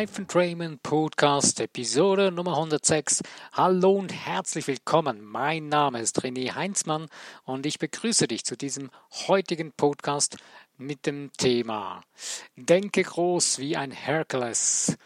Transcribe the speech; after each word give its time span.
Life 0.00 0.18
Entrainment 0.18 0.82
Podcast, 0.82 1.60
Episode 1.60 2.32
Nummer 2.32 2.52
106. 2.52 3.22
Hallo 3.52 3.92
und 3.96 4.10
herzlich 4.10 4.66
willkommen. 4.66 5.20
Mein 5.20 5.68
Name 5.68 6.00
ist 6.00 6.24
René 6.24 6.54
Heinzmann 6.54 7.10
und 7.44 7.66
ich 7.66 7.78
begrüße 7.78 8.26
dich 8.26 8.46
zu 8.46 8.56
diesem 8.56 8.90
heutigen 9.28 9.72
Podcast 9.72 10.38
mit 10.78 11.04
dem 11.04 11.30
Thema 11.36 12.00
Denke 12.56 13.02
groß 13.02 13.58
wie 13.58 13.76
ein 13.76 13.90
Hercules. 13.90 14.96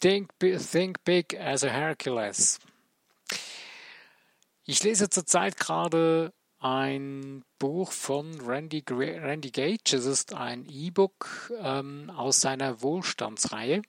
Think, 0.00 0.30
think 0.40 1.04
big 1.04 1.38
as 1.38 1.62
a 1.62 1.68
Hercules. 1.68 2.58
Ich 4.64 4.82
lese 4.82 5.08
zurzeit 5.08 5.56
gerade 5.56 6.32
ein 6.58 7.44
Buch 7.60 7.92
von 7.92 8.40
Randy, 8.40 8.82
Randy 8.90 9.52
Gage. 9.52 9.94
Es 9.94 10.04
ist 10.04 10.34
ein 10.34 10.66
E-Book 10.68 11.52
ähm, 11.60 12.10
aus 12.10 12.40
seiner 12.40 12.82
Wohlstandsreihe. 12.82 13.82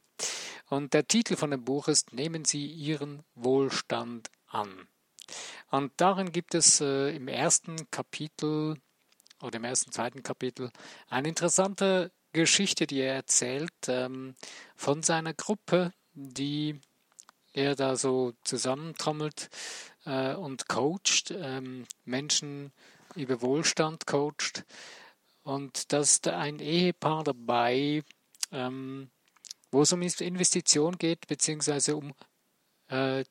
Und 0.69 0.93
der 0.93 1.07
Titel 1.07 1.35
von 1.35 1.51
dem 1.51 1.63
Buch 1.63 1.87
ist 1.87 2.13
Nehmen 2.13 2.45
Sie 2.45 2.65
Ihren 2.65 3.23
Wohlstand 3.35 4.29
an. 4.47 4.87
Und 5.69 5.91
darin 5.97 6.31
gibt 6.31 6.55
es 6.55 6.81
äh, 6.81 7.15
im 7.15 7.27
ersten 7.27 7.89
Kapitel 7.91 8.77
oder 9.41 9.57
im 9.57 9.63
ersten, 9.63 9.91
zweiten 9.91 10.23
Kapitel 10.23 10.71
eine 11.09 11.27
interessante 11.29 12.11
Geschichte, 12.33 12.87
die 12.87 12.99
er 12.99 13.15
erzählt 13.15 13.73
ähm, 13.87 14.35
von 14.75 15.03
seiner 15.03 15.33
Gruppe, 15.33 15.91
die 16.13 16.79
er 17.53 17.75
da 17.75 17.95
so 17.95 18.33
zusammentrommelt 18.43 19.49
äh, 20.05 20.35
und 20.35 20.67
coacht, 20.67 21.31
ähm, 21.31 21.85
Menschen 22.05 22.71
über 23.15 23.41
Wohlstand 23.41 24.05
coacht. 24.05 24.63
Und 25.43 25.91
da 25.91 26.03
ein 26.37 26.59
Ehepaar 26.59 27.23
dabei, 27.23 28.03
ähm, 28.51 29.09
wo 29.77 29.83
es 29.83 29.93
um 29.93 30.01
Investition 30.01 30.97
geht, 30.97 31.27
beziehungsweise 31.27 31.95
um 31.97 32.15
äh, 32.87 33.23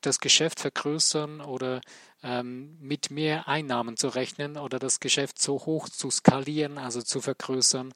das 0.00 0.18
Geschäft 0.18 0.58
vergrößern 0.58 1.42
oder 1.42 1.82
ähm, 2.22 2.78
mit 2.80 3.10
mehr 3.10 3.46
Einnahmen 3.46 3.98
zu 3.98 4.08
rechnen 4.08 4.56
oder 4.56 4.78
das 4.78 5.00
Geschäft 5.00 5.38
so 5.38 5.66
hoch 5.66 5.90
zu 5.90 6.10
skalieren, 6.10 6.78
also 6.78 7.02
zu 7.02 7.20
vergrößern, 7.20 7.92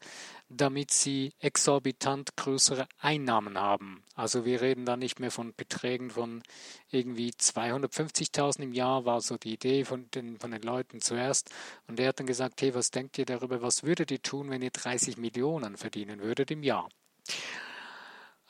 damit 0.51 0.91
sie 0.91 1.33
exorbitant 1.39 2.37
größere 2.37 2.87
Einnahmen 2.99 3.57
haben. 3.57 4.05
Also 4.15 4.45
wir 4.45 4.61
reden 4.61 4.85
da 4.85 4.99
nicht 4.99 5.19
mehr 5.19 5.31
von 5.31 5.55
Beträgen 5.55 6.11
von 6.11 6.43
irgendwie 6.91 7.31
250.000 7.31 8.61
im 8.61 8.73
Jahr, 8.75 9.07
war 9.07 9.23
so 9.23 9.39
die 9.39 9.55
Idee 9.55 9.87
von 9.87 10.11
den, 10.11 10.39
von 10.39 10.51
den 10.51 10.61
Leuten 10.61 11.01
zuerst. 11.01 11.49
Und 11.87 11.99
er 11.99 12.09
hat 12.09 12.21
dann 12.21 12.27
gesagt, 12.27 12.61
hey, 12.61 12.75
was 12.75 12.91
denkt 12.91 13.17
ihr 13.17 13.25
darüber, 13.25 13.63
was 13.63 13.85
würdet 13.85 14.11
ihr 14.11 14.21
tun, 14.21 14.51
wenn 14.51 14.61
ihr 14.61 14.71
30 14.71 15.17
Millionen 15.17 15.79
verdienen 15.79 16.21
würdet 16.21 16.51
im 16.51 16.63
Jahr? 16.63 16.91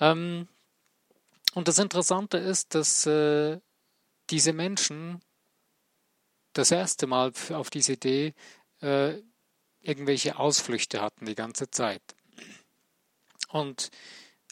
Ähm, 0.01 0.49
und 1.55 1.69
das 1.69 1.79
Interessante 1.79 2.39
ist, 2.39 2.75
dass 2.75 3.07
äh, 3.07 3.61
diese 4.31 4.53
Menschen 4.53 5.21
das 6.53 6.71
erste 6.71 7.07
Mal 7.07 7.33
auf 7.51 7.71
diese 7.71 7.93
Idee 7.95 8.35
äh, 8.81 9.21
irgendwelche 9.81 10.39
Ausflüchte 10.39 11.01
hatten 11.01 11.27
die 11.27 11.35
ganze 11.35 11.71
Zeit. 11.71 12.03
Und 13.49 13.91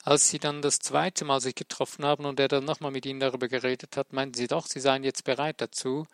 als 0.04 0.28
sie 0.28 0.38
dann 0.38 0.62
das 0.62 0.78
zweite 0.78 1.24
Mal 1.24 1.40
sich 1.40 1.54
getroffen 1.54 2.04
haben 2.04 2.24
und 2.24 2.38
er 2.40 2.48
dann 2.48 2.64
nochmal 2.64 2.90
mit 2.90 3.06
ihnen 3.06 3.20
darüber 3.20 3.48
geredet 3.48 3.96
hat, 3.96 4.12
meinten 4.12 4.34
sie 4.34 4.48
doch, 4.48 4.66
sie 4.66 4.80
seien 4.80 5.04
jetzt 5.04 5.24
bereit 5.24 5.60
dazu, 5.60 6.06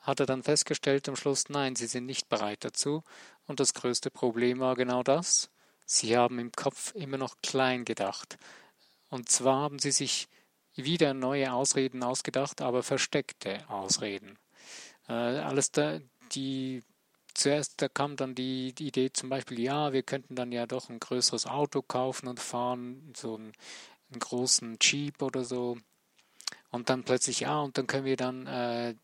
hat 0.00 0.20
er 0.20 0.26
dann 0.26 0.42
festgestellt 0.42 1.08
am 1.08 1.16
Schluss, 1.16 1.48
nein, 1.48 1.76
sie 1.76 1.86
sind 1.86 2.06
nicht 2.06 2.28
bereit 2.28 2.64
dazu. 2.64 3.02
Und 3.46 3.60
das 3.60 3.74
größte 3.74 4.10
Problem 4.10 4.60
war 4.60 4.74
genau 4.76 5.02
das. 5.02 5.49
Sie 5.92 6.16
haben 6.16 6.38
im 6.38 6.52
Kopf 6.52 6.94
immer 6.94 7.18
noch 7.18 7.42
klein 7.42 7.84
gedacht. 7.84 8.38
Und 9.08 9.28
zwar 9.28 9.56
haben 9.56 9.80
sie 9.80 9.90
sich 9.90 10.28
wieder 10.76 11.14
neue 11.14 11.52
Ausreden 11.52 12.04
ausgedacht, 12.04 12.60
aber 12.62 12.84
versteckte 12.84 13.68
Ausreden. 13.68 14.38
Äh, 15.08 15.12
alles 15.12 15.72
da, 15.72 15.98
die 16.30 16.84
zuerst 17.34 17.82
da 17.82 17.88
kam 17.88 18.14
dann 18.14 18.36
die, 18.36 18.72
die, 18.72 18.86
Idee 18.86 19.12
zum 19.12 19.30
Beispiel, 19.30 19.58
ja, 19.58 19.92
wir 19.92 20.04
könnten 20.04 20.36
dann 20.36 20.52
ja 20.52 20.64
doch 20.66 20.90
ein 20.90 21.00
größeres 21.00 21.46
Auto 21.46 21.82
kaufen 21.82 22.28
und 22.28 22.38
fahren, 22.38 23.12
so 23.16 23.34
einen, 23.34 23.52
einen 24.12 24.20
großen 24.20 24.78
Jeep 24.80 25.20
oder 25.22 25.42
so. 25.42 25.76
Und 26.70 26.88
dann 26.88 27.02
plötzlich, 27.02 27.40
ja, 27.40 27.60
und 27.62 27.76
dann 27.78 27.88
können 27.88 28.04
wir 28.04 28.16
dann, 28.16 28.46
äh, 28.46 28.94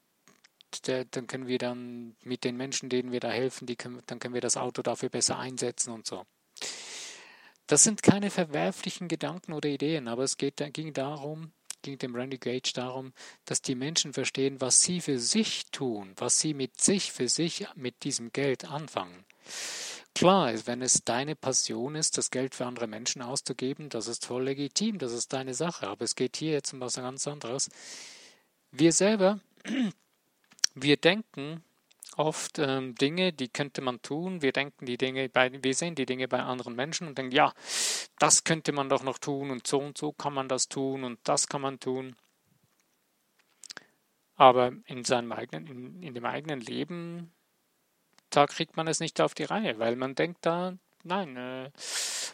der, 0.86 1.04
dann 1.06 1.26
können 1.26 1.48
wir 1.48 1.58
dann 1.58 2.16
mit 2.22 2.44
den 2.44 2.56
Menschen, 2.56 2.88
denen 2.90 3.10
wir 3.10 3.20
da 3.20 3.30
helfen, 3.30 3.66
die 3.66 3.74
können, 3.74 4.00
dann 4.06 4.20
können 4.20 4.34
wir 4.34 4.40
das 4.40 4.56
Auto 4.56 4.82
dafür 4.82 5.08
besser 5.08 5.36
einsetzen 5.36 5.92
und 5.92 6.06
so. 6.06 6.24
Das 7.66 7.82
sind 7.82 8.02
keine 8.02 8.30
verwerflichen 8.30 9.08
Gedanken 9.08 9.52
oder 9.52 9.68
Ideen, 9.68 10.08
aber 10.08 10.22
es 10.22 10.36
geht, 10.36 10.62
ging 10.72 10.92
darum, 10.92 11.52
ging 11.82 11.98
dem 11.98 12.14
Randy 12.14 12.38
Gage 12.38 12.72
darum, 12.74 13.12
dass 13.44 13.62
die 13.62 13.74
Menschen 13.74 14.12
verstehen, 14.12 14.60
was 14.60 14.82
sie 14.82 15.00
für 15.00 15.18
sich 15.18 15.66
tun, 15.72 16.12
was 16.16 16.38
sie 16.38 16.54
mit 16.54 16.80
sich 16.80 17.12
für 17.12 17.28
sich 17.28 17.66
mit 17.74 18.04
diesem 18.04 18.32
Geld 18.32 18.64
anfangen. 18.64 19.24
Klar 20.14 20.50
ist, 20.50 20.66
wenn 20.66 20.80
es 20.80 21.04
deine 21.04 21.36
Passion 21.36 21.94
ist, 21.94 22.16
das 22.16 22.30
Geld 22.30 22.54
für 22.54 22.64
andere 22.64 22.86
Menschen 22.86 23.20
auszugeben, 23.20 23.90
das 23.90 24.08
ist 24.08 24.24
voll 24.24 24.44
legitim, 24.44 24.98
das 24.98 25.12
ist 25.12 25.32
deine 25.34 25.52
Sache. 25.52 25.88
Aber 25.88 26.04
es 26.06 26.14
geht 26.14 26.38
hier 26.38 26.52
jetzt 26.52 26.72
um 26.72 26.80
was 26.80 26.94
ganz 26.94 27.28
anderes. 27.28 27.68
Wir 28.70 28.92
selber, 28.92 29.40
wir 30.74 30.96
denken, 30.96 31.62
oft 32.16 32.58
ähm, 32.58 32.94
Dinge, 32.94 33.32
die 33.32 33.48
könnte 33.48 33.80
man 33.82 34.02
tun. 34.02 34.42
Wir 34.42 34.52
denken 34.52 34.86
die 34.86 34.96
Dinge 34.96 35.28
bei, 35.28 35.50
wir 35.62 35.74
sehen 35.74 35.94
die 35.94 36.06
Dinge 36.06 36.28
bei 36.28 36.40
anderen 36.40 36.74
Menschen 36.74 37.06
und 37.06 37.18
denken, 37.18 37.32
ja, 37.32 37.52
das 38.18 38.44
könnte 38.44 38.72
man 38.72 38.88
doch 38.88 39.02
noch 39.02 39.18
tun 39.18 39.50
und 39.50 39.66
so 39.66 39.78
und 39.78 39.98
so 39.98 40.12
kann 40.12 40.34
man 40.34 40.48
das 40.48 40.68
tun 40.68 41.04
und 41.04 41.18
das 41.24 41.46
kann 41.48 41.60
man 41.60 41.78
tun. 41.78 42.16
Aber 44.34 44.72
in 44.86 45.04
seinem 45.04 45.32
eigenen, 45.32 45.66
in, 45.66 46.02
in 46.02 46.14
dem 46.14 46.24
eigenen 46.24 46.60
Leben, 46.60 47.32
da 48.30 48.46
kriegt 48.46 48.76
man 48.76 48.88
es 48.88 49.00
nicht 49.00 49.20
auf 49.20 49.34
die 49.34 49.44
Reihe, 49.44 49.78
weil 49.78 49.96
man 49.96 50.14
denkt 50.14 50.44
da, 50.44 50.76
nein, 51.04 51.36
äh, 51.36 51.70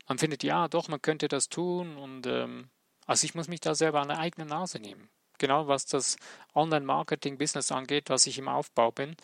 man 0.09 0.19
findet 0.19 0.43
ja, 0.43 0.69
doch, 0.69 0.89
man 0.89 1.03
könnte 1.03 1.29
das 1.29 1.49
tun 1.49 1.97
und 1.97 2.27
ähm, 2.27 2.71
also 3.07 3.25
ich 3.25 3.35
muss 3.35 3.49
mich 3.49 3.61
da 3.61 3.75
selber 3.75 4.01
an 4.01 4.09
der 4.09 4.19
eigene 4.19 4.47
Nase 4.47 4.79
nehmen 4.79 5.11
genau 5.43 5.69
was 5.69 5.85
das 5.85 6.17
Online-Marketing-Business 6.55 7.73
angeht, 7.73 8.09
was 8.09 8.27
ich 8.27 8.39
im 8.39 8.49
Aufbau 8.49 8.91
bin 8.91 9.17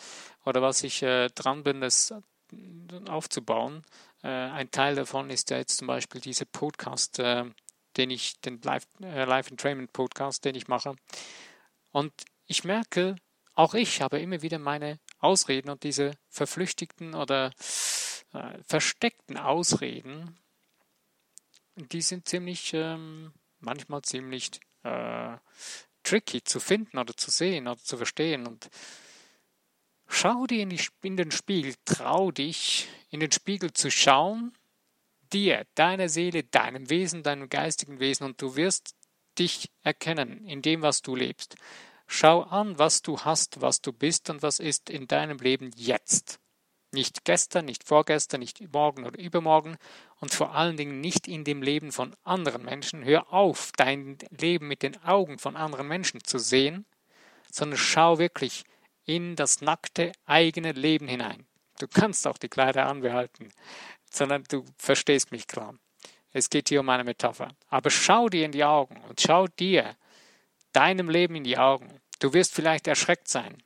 oder 0.44 0.60
was 0.60 0.82
ich 0.82 1.02
äh, 1.02 1.28
dran 1.28 1.62
bin, 1.62 1.80
das 1.80 2.10
äh, 2.10 3.08
aufzubauen. 3.08 3.84
Äh, 4.22 4.28
ein 4.28 4.70
Teil 4.70 4.96
davon 4.96 5.30
ist 5.30 5.50
ja 5.50 5.58
jetzt 5.58 5.78
zum 5.78 5.86
Beispiel 5.86 6.20
dieser 6.20 6.44
Podcast, 6.44 7.18
äh, 7.20 7.44
den 7.96 8.10
ich, 8.10 8.40
den 8.40 8.60
Live, 8.62 8.86
äh, 9.00 9.24
Live 9.24 9.50
Entrainment 9.50 9.92
Podcast, 9.92 10.44
den 10.44 10.56
ich 10.56 10.68
mache. 10.68 10.96
Und 11.92 12.12
ich 12.46 12.64
merke, 12.64 13.16
auch 13.54 13.74
ich 13.74 14.02
habe 14.02 14.20
immer 14.20 14.42
wieder 14.42 14.58
meine 14.58 14.98
Ausreden 15.20 15.70
und 15.70 15.82
diese 15.82 16.12
verflüchtigten 16.28 17.14
oder 17.14 17.52
äh, 18.32 18.58
versteckten 18.66 19.36
Ausreden, 19.36 20.38
die 21.76 22.02
sind 22.02 22.28
ziemlich, 22.28 22.72
ähm, 22.74 23.32
manchmal 23.60 24.02
ziemlich 24.02 24.50
äh, 24.82 25.36
tricky 26.08 26.42
zu 26.42 26.60
finden 26.60 26.98
oder 26.98 27.16
zu 27.16 27.30
sehen 27.30 27.69
oder 27.69 27.78
zu 27.78 27.96
verstehen. 27.96 28.46
Und 28.46 28.70
schau 30.06 30.46
dir 30.46 30.62
in, 30.62 30.70
die, 30.70 30.80
in 31.02 31.16
den 31.16 31.30
Spiegel, 31.30 31.74
trau 31.84 32.30
dich, 32.30 32.88
in 33.10 33.20
den 33.20 33.32
Spiegel 33.32 33.72
zu 33.72 33.91
schauen, 33.91 34.52
dir, 35.32 35.66
deiner 35.74 36.08
Seele, 36.08 36.44
deinem 36.44 36.88
Wesen, 36.88 37.22
deinem 37.22 37.48
geistigen 37.48 38.00
Wesen, 38.00 38.24
und 38.24 38.41
du 38.41 38.56
wirst 38.56 38.94
dich 39.38 39.70
erkennen 39.82 40.44
in 40.47 40.62
dem, 40.62 40.82
was 40.82 41.03
du 41.03 41.15
lebst. 41.15 41.56
Schau 42.06 42.42
an, 42.42 42.78
was 42.78 43.03
du 43.03 43.21
hast, 43.21 43.60
was 43.60 43.83
du 43.83 43.92
bist 43.92 44.30
und 44.30 44.42
was 44.42 44.60
ist 44.60 44.88
in 44.88 45.06
deinem 45.06 45.36
Leben 45.38 45.71
jetzt. 45.77 46.41
Nicht 46.90 47.24
gestern, 47.24 47.66
nicht 47.66 47.84
vorgestern, 47.84 48.40
nicht 48.40 48.60
morgen 48.72 49.04
oder 49.04 49.18
übermorgen 49.18 49.76
und 50.20 50.32
vor 50.32 50.54
allen 50.54 50.76
Dingen 50.76 51.00
nicht 51.00 51.28
in 51.28 51.44
dem 51.44 51.62
Leben 51.62 51.92
von 51.92 52.16
anderen 52.24 52.64
Menschen. 52.64 53.04
Hör 53.04 53.32
auf, 53.32 53.72
dein 53.76 54.16
Leben 54.30 54.68
mit 54.68 54.82
den 54.82 55.02
Augen 55.02 55.38
von 55.38 55.56
anderen 55.56 55.86
Menschen 55.86 56.24
zu 56.24 56.38
sehen, 56.38 56.86
sondern 57.52 57.78
schau 57.78 58.18
wirklich 58.18 58.64
in 59.04 59.36
das 59.36 59.60
nackte 59.60 60.12
eigene 60.24 60.72
Leben 60.72 61.08
hinein. 61.08 61.46
Du 61.78 61.86
kannst 61.86 62.26
auch 62.26 62.38
die 62.38 62.48
Kleider 62.48 62.86
anbehalten, 62.86 63.50
sondern 64.10 64.44
du 64.44 64.64
verstehst 64.78 65.30
mich 65.30 65.46
klar. 65.46 65.74
Es 66.32 66.50
geht 66.50 66.68
hier 66.68 66.80
um 66.80 66.88
eine 66.88 67.04
Metapher. 67.04 67.54
Aber 67.68 67.90
schau 67.90 68.28
dir 68.28 68.44
in 68.44 68.52
die 68.52 68.64
Augen 68.64 69.02
und 69.08 69.20
schau 69.20 69.46
dir 69.46 69.96
deinem 70.72 71.08
Leben 71.08 71.36
in 71.36 71.44
die 71.44 71.58
Augen. 71.58 72.00
Du 72.18 72.32
wirst 72.32 72.54
vielleicht 72.54 72.86
erschreckt 72.86 73.28
sein. 73.28 73.62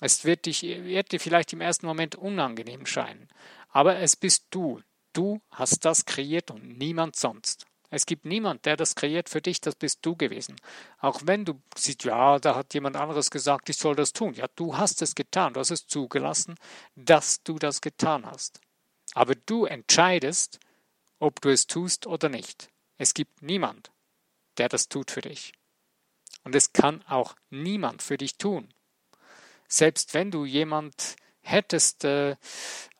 Es 0.00 0.24
wird, 0.24 0.46
dich, 0.46 0.62
wird 0.62 1.12
dir 1.12 1.20
vielleicht 1.20 1.52
im 1.52 1.60
ersten 1.60 1.86
Moment 1.86 2.14
unangenehm 2.14 2.86
scheinen, 2.86 3.28
aber 3.70 3.98
es 3.98 4.16
bist 4.16 4.46
du. 4.50 4.80
Du 5.12 5.40
hast 5.50 5.84
das 5.84 6.04
kreiert 6.04 6.50
und 6.50 6.78
niemand 6.78 7.16
sonst. 7.16 7.66
Es 7.90 8.04
gibt 8.04 8.26
niemand, 8.26 8.66
der 8.66 8.76
das 8.76 8.94
kreiert 8.94 9.30
für 9.30 9.40
dich, 9.40 9.60
das 9.60 9.74
bist 9.74 10.00
du 10.02 10.14
gewesen. 10.14 10.56
Auch 10.98 11.22
wenn 11.24 11.44
du 11.44 11.60
siehst, 11.74 12.04
ja, 12.04 12.38
da 12.38 12.54
hat 12.54 12.74
jemand 12.74 12.96
anderes 12.96 13.30
gesagt, 13.30 13.70
ich 13.70 13.78
soll 13.78 13.96
das 13.96 14.12
tun. 14.12 14.34
Ja, 14.34 14.46
du 14.56 14.76
hast 14.76 15.00
es 15.00 15.14
getan, 15.14 15.54
du 15.54 15.60
hast 15.60 15.70
es 15.70 15.86
zugelassen, 15.86 16.56
dass 16.94 17.42
du 17.42 17.58
das 17.58 17.80
getan 17.80 18.26
hast. 18.26 18.60
Aber 19.14 19.34
du 19.34 19.64
entscheidest, 19.64 20.60
ob 21.18 21.40
du 21.40 21.48
es 21.48 21.66
tust 21.66 22.06
oder 22.06 22.28
nicht. 22.28 22.68
Es 22.98 23.14
gibt 23.14 23.42
niemand, 23.42 23.90
der 24.58 24.68
das 24.68 24.88
tut 24.88 25.10
für 25.10 25.22
dich. 25.22 25.52
Und 26.44 26.54
es 26.54 26.72
kann 26.72 27.02
auch 27.06 27.36
niemand 27.48 28.02
für 28.02 28.18
dich 28.18 28.36
tun. 28.36 28.68
Selbst 29.68 30.14
wenn 30.14 30.30
du 30.30 30.44
jemand 30.44 31.16
hättest, 31.40 32.04
äh, 32.04 32.36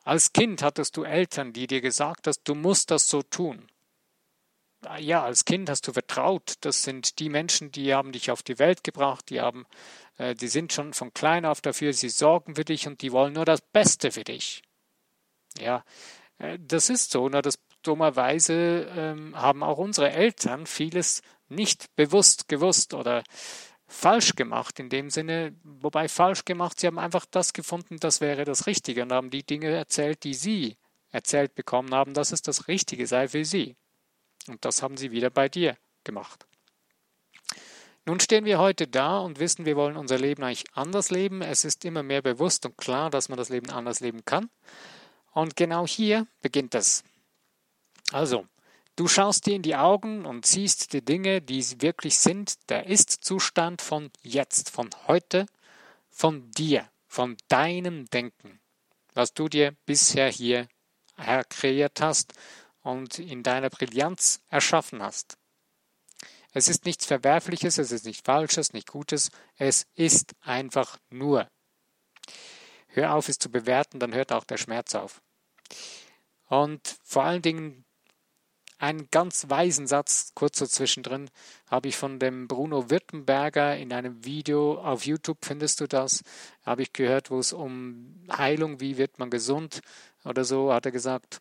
als 0.04 0.32
Kind 0.32 0.62
hattest 0.62 0.96
du 0.96 1.04
Eltern, 1.04 1.52
die 1.52 1.66
dir 1.66 1.80
gesagt 1.80 2.26
hast, 2.26 2.42
du 2.44 2.54
musst 2.54 2.90
das 2.90 3.08
so 3.08 3.22
tun. 3.22 3.68
Ja, 4.98 5.24
als 5.24 5.44
Kind 5.44 5.68
hast 5.68 5.88
du 5.88 5.92
vertraut. 5.92 6.54
Das 6.60 6.82
sind 6.84 7.18
die 7.18 7.28
Menschen, 7.28 7.72
die 7.72 7.94
haben 7.94 8.12
dich 8.12 8.30
auf 8.30 8.42
die 8.42 8.58
Welt 8.58 8.84
gebracht, 8.84 9.28
die 9.28 9.40
haben, 9.40 9.66
äh, 10.18 10.34
die 10.34 10.48
sind 10.48 10.72
schon 10.72 10.94
von 10.94 11.12
klein 11.12 11.44
auf 11.44 11.60
dafür, 11.60 11.92
sie 11.92 12.08
sorgen 12.10 12.54
für 12.54 12.64
dich 12.64 12.86
und 12.86 13.02
die 13.02 13.12
wollen 13.12 13.32
nur 13.32 13.44
das 13.44 13.60
Beste 13.60 14.12
für 14.12 14.24
dich. 14.24 14.62
Ja, 15.58 15.84
äh, 16.38 16.58
das 16.60 16.90
ist 16.90 17.10
so. 17.10 17.28
Nur 17.28 17.42
das 17.42 17.58
dummerweise 17.82 18.88
ähm, 18.96 19.36
haben 19.36 19.62
auch 19.62 19.78
unsere 19.78 20.10
Eltern 20.10 20.66
vieles 20.66 21.22
nicht 21.48 21.94
bewusst 21.96 22.48
gewusst 22.48 22.94
oder 22.94 23.24
falsch 23.88 24.36
gemacht 24.36 24.78
in 24.78 24.90
dem 24.90 25.10
Sinne, 25.10 25.56
wobei 25.64 26.08
falsch 26.08 26.44
gemacht, 26.44 26.78
sie 26.78 26.86
haben 26.86 26.98
einfach 26.98 27.24
das 27.26 27.54
gefunden, 27.54 27.96
das 27.98 28.20
wäre 28.20 28.44
das 28.44 28.66
Richtige 28.66 29.02
und 29.02 29.12
haben 29.12 29.30
die 29.30 29.42
Dinge 29.42 29.70
erzählt, 29.70 30.24
die 30.24 30.34
sie 30.34 30.76
erzählt 31.10 31.54
bekommen 31.54 31.94
haben, 31.94 32.12
dass 32.12 32.32
es 32.32 32.42
das 32.42 32.68
Richtige 32.68 33.06
sei 33.06 33.28
für 33.28 33.44
sie. 33.44 33.76
Und 34.46 34.64
das 34.64 34.82
haben 34.82 34.96
sie 34.96 35.10
wieder 35.10 35.30
bei 35.30 35.48
dir 35.48 35.76
gemacht. 36.04 36.46
Nun 38.04 38.20
stehen 38.20 38.44
wir 38.44 38.58
heute 38.58 38.86
da 38.86 39.18
und 39.18 39.38
wissen, 39.38 39.66
wir 39.66 39.76
wollen 39.76 39.96
unser 39.96 40.18
Leben 40.18 40.42
eigentlich 40.42 40.64
anders 40.72 41.10
leben. 41.10 41.42
Es 41.42 41.64
ist 41.64 41.84
immer 41.84 42.02
mehr 42.02 42.22
bewusst 42.22 42.64
und 42.64 42.76
klar, 42.78 43.10
dass 43.10 43.28
man 43.28 43.36
das 43.36 43.48
Leben 43.50 43.70
anders 43.70 44.00
leben 44.00 44.24
kann. 44.24 44.48
Und 45.32 45.56
genau 45.56 45.86
hier 45.86 46.26
beginnt 46.40 46.74
es. 46.74 47.04
Also, 48.12 48.46
Du 48.98 49.06
schaust 49.06 49.46
dir 49.46 49.54
in 49.54 49.62
die 49.62 49.76
Augen 49.76 50.26
und 50.26 50.44
siehst 50.44 50.92
die 50.92 51.04
Dinge, 51.04 51.40
die 51.40 51.64
wirklich 51.80 52.18
sind, 52.18 52.68
der 52.68 52.88
Ist-Zustand 52.88 53.80
von 53.80 54.10
jetzt, 54.22 54.70
von 54.70 54.90
heute, 55.06 55.46
von 56.10 56.50
dir, 56.50 56.90
von 57.06 57.36
deinem 57.46 58.10
Denken, 58.10 58.58
was 59.14 59.32
du 59.34 59.48
dir 59.48 59.76
bisher 59.86 60.28
hier 60.28 60.66
kreiert 61.48 62.00
hast 62.00 62.32
und 62.82 63.20
in 63.20 63.44
deiner 63.44 63.70
Brillanz 63.70 64.40
erschaffen 64.48 65.00
hast. 65.00 65.38
Es 66.52 66.66
ist 66.66 66.84
nichts 66.84 67.06
Verwerfliches, 67.06 67.78
es 67.78 67.92
ist 67.92 68.04
nichts 68.04 68.24
Falsches, 68.24 68.72
nicht 68.72 68.88
Gutes, 68.88 69.30
es 69.58 69.86
ist 69.94 70.34
einfach 70.40 70.98
nur. 71.08 71.48
Hör 72.88 73.14
auf, 73.14 73.28
es 73.28 73.38
zu 73.38 73.48
bewerten, 73.48 74.00
dann 74.00 74.12
hört 74.12 74.32
auch 74.32 74.42
der 74.42 74.58
Schmerz 74.58 74.96
auf. 74.96 75.22
Und 76.46 76.96
vor 77.04 77.22
allen 77.22 77.42
Dingen 77.42 77.84
einen 78.78 79.08
ganz 79.10 79.50
weisen 79.50 79.86
Satz, 79.86 80.32
kurz 80.34 80.58
so 80.58 80.66
zwischendrin, 80.66 81.30
habe 81.68 81.88
ich 81.88 81.96
von 81.96 82.18
dem 82.18 82.48
Bruno 82.48 82.90
Württemberger 82.90 83.76
in 83.76 83.92
einem 83.92 84.24
Video 84.24 84.80
auf 84.80 85.04
YouTube, 85.04 85.44
findest 85.44 85.80
du 85.80 85.86
das, 85.86 86.22
habe 86.64 86.82
ich 86.82 86.92
gehört, 86.92 87.30
wo 87.30 87.38
es 87.38 87.52
um 87.52 88.24
Heilung, 88.30 88.80
wie 88.80 88.96
wird 88.96 89.18
man 89.18 89.30
gesund 89.30 89.80
oder 90.24 90.44
so, 90.44 90.72
hat 90.72 90.86
er 90.86 90.92
gesagt, 90.92 91.40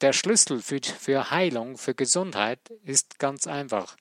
der 0.00 0.12
Schlüssel 0.12 0.60
für, 0.60 0.80
für 0.82 1.30
Heilung, 1.30 1.78
für 1.78 1.94
Gesundheit 1.94 2.58
ist 2.84 3.18
ganz 3.18 3.46
einfach. 3.46 3.96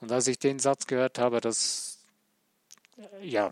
Und 0.00 0.12
als 0.12 0.26
ich 0.26 0.38
den 0.38 0.58
Satz 0.58 0.86
gehört 0.86 1.18
habe, 1.18 1.40
das, 1.40 1.98
ja, 3.22 3.50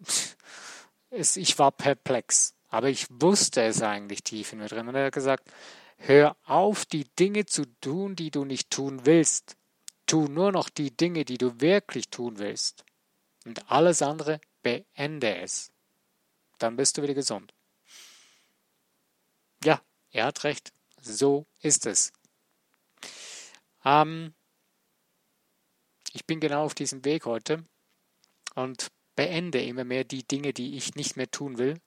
es, 1.10 1.36
ich 1.36 1.58
war 1.58 1.72
perplex. 1.72 2.54
Aber 2.68 2.88
ich 2.88 3.06
wusste 3.10 3.62
es 3.62 3.82
eigentlich 3.82 4.22
tief 4.22 4.52
in 4.52 4.58
mir 4.58 4.68
drin. 4.68 4.88
Und 4.88 4.94
er 4.94 5.06
hat 5.06 5.14
gesagt, 5.14 5.50
Hör 5.98 6.36
auf, 6.44 6.86
die 6.86 7.04
Dinge 7.04 7.44
zu 7.46 7.66
tun, 7.80 8.16
die 8.16 8.30
du 8.30 8.44
nicht 8.44 8.70
tun 8.70 9.04
willst. 9.04 9.56
Tu 10.06 10.26
nur 10.28 10.52
noch 10.52 10.70
die 10.70 10.96
Dinge, 10.96 11.24
die 11.24 11.38
du 11.38 11.60
wirklich 11.60 12.08
tun 12.08 12.38
willst. 12.38 12.84
Und 13.44 13.70
alles 13.70 14.00
andere 14.00 14.40
beende 14.62 15.36
es. 15.36 15.70
Dann 16.58 16.76
bist 16.76 16.96
du 16.96 17.02
wieder 17.02 17.14
gesund. 17.14 17.52
Ja, 19.64 19.82
er 20.10 20.26
hat 20.26 20.44
recht. 20.44 20.72
So 21.02 21.46
ist 21.60 21.84
es. 21.84 22.12
Ähm, 23.84 24.34
ich 26.12 26.24
bin 26.26 26.40
genau 26.40 26.64
auf 26.64 26.74
diesem 26.74 27.04
Weg 27.04 27.26
heute 27.26 27.64
und 28.54 28.88
beende 29.14 29.62
immer 29.62 29.84
mehr 29.84 30.04
die 30.04 30.26
Dinge, 30.26 30.52
die 30.52 30.76
ich 30.76 30.94
nicht 30.94 31.16
mehr 31.16 31.30
tun 31.30 31.58
will. 31.58 31.80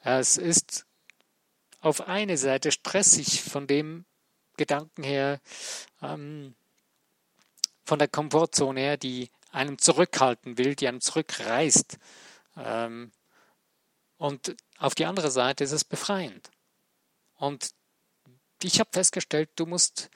Es 0.00 0.36
ist 0.36 0.86
auf 1.80 2.08
eine 2.08 2.36
Seite 2.36 2.72
stressig 2.72 3.42
von 3.42 3.66
dem 3.66 4.04
Gedanken 4.56 5.02
her, 5.02 5.40
ähm, 6.02 6.54
von 7.84 7.98
der 7.98 8.08
Komfortzone 8.08 8.80
her, 8.80 8.96
die 8.96 9.30
einem 9.50 9.78
zurückhalten 9.78 10.58
will, 10.58 10.74
die 10.74 10.88
einem 10.88 11.00
zurückreißt. 11.00 11.98
Ähm, 12.56 13.12
und 14.18 14.56
auf 14.78 14.94
die 14.94 15.06
andere 15.06 15.30
Seite 15.30 15.64
ist 15.64 15.72
es 15.72 15.84
befreiend. 15.84 16.50
Und 17.36 17.70
ich 18.62 18.80
habe 18.80 18.90
festgestellt, 18.92 19.50
du 19.56 19.66
musst 19.66 20.10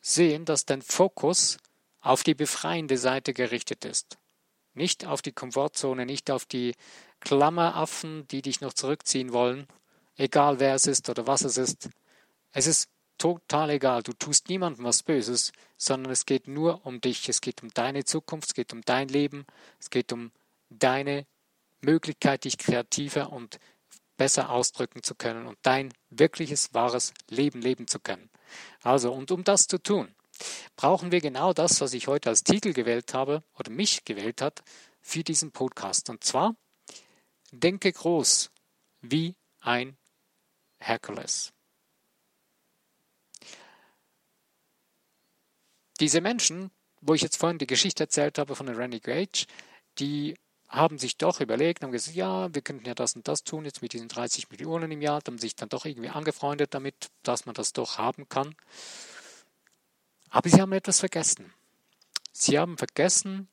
sehen, 0.00 0.44
dass 0.44 0.64
dein 0.64 0.82
Fokus 0.82 1.58
auf 2.00 2.24
die 2.24 2.34
befreiende 2.34 2.98
Seite 2.98 3.34
gerichtet 3.34 3.84
ist. 3.84 4.18
Nicht 4.74 5.06
auf 5.06 5.20
die 5.22 5.32
Komfortzone, 5.32 6.06
nicht 6.06 6.30
auf 6.30 6.46
die 6.46 6.74
Klammeraffen, 7.20 8.26
die 8.28 8.42
dich 8.42 8.62
noch 8.62 8.72
zurückziehen 8.72 9.32
wollen, 9.32 9.68
egal 10.16 10.60
wer 10.60 10.74
es 10.74 10.86
ist 10.86 11.08
oder 11.08 11.26
was 11.26 11.42
es 11.42 11.56
ist. 11.56 11.90
Es 12.52 12.66
ist 12.66 12.88
total 13.18 13.70
egal. 13.70 14.02
Du 14.02 14.12
tust 14.12 14.48
niemandem 14.48 14.84
was 14.84 15.02
Böses, 15.02 15.52
sondern 15.76 16.12
es 16.12 16.26
geht 16.26 16.48
nur 16.48 16.84
um 16.84 17.00
dich. 17.00 17.28
Es 17.28 17.40
geht 17.40 17.62
um 17.62 17.70
deine 17.70 18.04
Zukunft, 18.04 18.48
es 18.48 18.54
geht 18.54 18.72
um 18.72 18.82
dein 18.82 19.08
Leben, 19.08 19.46
es 19.78 19.90
geht 19.90 20.12
um 20.12 20.32
deine 20.70 21.26
Möglichkeit, 21.80 22.44
dich 22.44 22.58
kreativer 22.58 23.32
und 23.32 23.58
besser 24.16 24.50
ausdrücken 24.50 25.02
zu 25.02 25.14
können 25.14 25.46
und 25.46 25.58
dein 25.62 25.92
wirkliches, 26.10 26.74
wahres 26.74 27.12
Leben 27.28 27.60
leben 27.60 27.88
zu 27.88 27.98
können. 27.98 28.30
Also, 28.82 29.12
und 29.12 29.30
um 29.30 29.44
das 29.44 29.66
zu 29.66 29.78
tun, 29.78 30.14
brauchen 30.76 31.12
wir 31.12 31.20
genau 31.20 31.52
das, 31.52 31.80
was 31.80 31.92
ich 31.92 32.06
heute 32.06 32.28
als 32.28 32.44
Titel 32.44 32.72
gewählt 32.72 33.14
habe 33.14 33.42
oder 33.58 33.70
mich 33.70 34.04
gewählt 34.04 34.42
hat 34.42 34.62
für 35.00 35.24
diesen 35.24 35.52
Podcast. 35.52 36.10
Und 36.10 36.24
zwar, 36.24 36.54
denke 37.50 37.92
groß 37.92 38.50
wie 39.00 39.34
ein 39.60 39.96
Hercules. 40.82 41.52
Diese 46.00 46.20
Menschen, 46.20 46.70
wo 47.00 47.14
ich 47.14 47.22
jetzt 47.22 47.36
vorhin 47.36 47.58
die 47.58 47.66
Geschichte 47.66 48.04
erzählt 48.04 48.38
habe 48.38 48.56
von 48.56 48.66
den 48.66 48.76
Renegade, 48.76 49.46
die 49.98 50.36
haben 50.68 50.98
sich 50.98 51.18
doch 51.18 51.40
überlegt, 51.40 51.82
haben 51.82 51.92
gesagt, 51.92 52.16
ja, 52.16 52.52
wir 52.54 52.62
könnten 52.62 52.86
ja 52.86 52.94
das 52.94 53.14
und 53.14 53.28
das 53.28 53.44
tun, 53.44 53.66
jetzt 53.66 53.82
mit 53.82 53.92
diesen 53.92 54.08
30 54.08 54.50
Millionen 54.50 54.90
im 54.90 55.02
Jahr, 55.02 55.20
haben 55.26 55.38
sich 55.38 55.54
dann 55.54 55.68
doch 55.68 55.84
irgendwie 55.84 56.08
angefreundet 56.08 56.72
damit, 56.72 57.10
dass 57.22 57.44
man 57.44 57.54
das 57.54 57.72
doch 57.72 57.98
haben 57.98 58.28
kann. 58.28 58.54
Aber 60.30 60.48
sie 60.48 60.60
haben 60.60 60.72
etwas 60.72 61.00
vergessen. 61.00 61.52
Sie 62.32 62.58
haben 62.58 62.78
vergessen, 62.78 63.48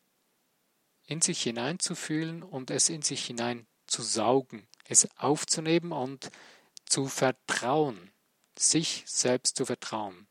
in 1.06 1.22
sich 1.22 1.42
hineinzufühlen 1.44 2.42
und 2.42 2.72
es 2.72 2.88
in 2.88 3.02
sich 3.02 3.26
hinein 3.26 3.68
zu 3.86 4.02
saugen, 4.02 4.68
es 4.88 5.08
aufzunehmen 5.18 5.92
und 5.92 6.32
zu 6.90 7.08
vertrauen, 7.08 8.12
sich 8.58 9.04
selbst 9.06 9.56
zu 9.56 9.66
vertrauen. 9.66 10.28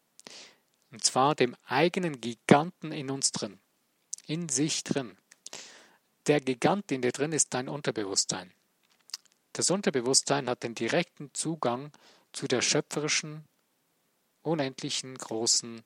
Und 0.91 1.05
zwar 1.05 1.35
dem 1.35 1.57
eigenen 1.67 2.21
Giganten 2.21 2.93
in 2.93 3.11
uns 3.11 3.33
drin, 3.33 3.61
in 4.27 4.49
sich 4.49 4.85
drin. 4.85 5.17
Der 6.27 6.41
Gigant 6.41 6.91
in 6.93 7.03
dir 7.03 7.13
drin 7.13 7.33
ist 7.33 7.55
dein 7.55 7.69
Unterbewusstsein. 7.69 8.53
Das 9.53 9.71
Unterbewusstsein 9.71 10.49
hat 10.49 10.63
den 10.63 10.75
direkten 10.75 11.33
Zugang 11.35 11.91
zu 12.33 12.47
der 12.47 12.63
schöpferischen, 12.63 13.47
unendlichen, 14.43 15.17
großen 15.17 15.83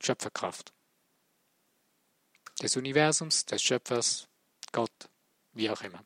Schöpferkraft 0.00 0.72
des 2.60 2.76
Universums, 2.76 3.44
des 3.46 3.62
Schöpfers, 3.62 4.28
Gott, 4.70 5.08
wie 5.52 5.70
auch 5.70 5.82
immer. 5.82 6.04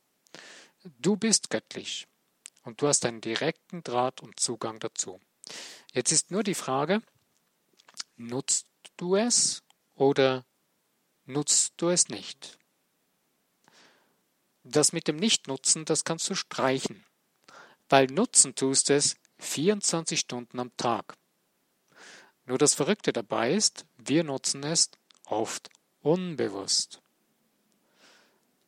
Du 0.84 1.16
bist 1.16 1.50
göttlich 1.50 2.06
und 2.66 2.82
du 2.82 2.88
hast 2.88 3.06
einen 3.06 3.20
direkten 3.20 3.82
Draht 3.84 4.20
und 4.20 4.40
Zugang 4.40 4.80
dazu. 4.80 5.20
Jetzt 5.92 6.10
ist 6.10 6.32
nur 6.32 6.42
die 6.42 6.54
Frage, 6.54 7.00
nutzt 8.16 8.66
du 8.96 9.14
es 9.14 9.62
oder 9.94 10.44
nutzt 11.24 11.74
du 11.76 11.88
es 11.88 12.08
nicht? 12.08 12.58
Das 14.64 14.92
mit 14.92 15.06
dem 15.06 15.16
Nichtnutzen, 15.16 15.84
das 15.84 16.02
kannst 16.02 16.28
du 16.28 16.34
streichen, 16.34 17.06
weil 17.88 18.08
nutzen 18.08 18.56
tust 18.56 18.90
es 18.90 19.16
24 19.38 20.18
Stunden 20.18 20.58
am 20.58 20.76
Tag. 20.76 21.16
Nur 22.46 22.58
das 22.58 22.74
Verrückte 22.74 23.12
dabei 23.12 23.54
ist, 23.54 23.86
wir 23.96 24.24
nutzen 24.24 24.64
es 24.64 24.90
oft 25.24 25.70
unbewusst. 26.00 27.00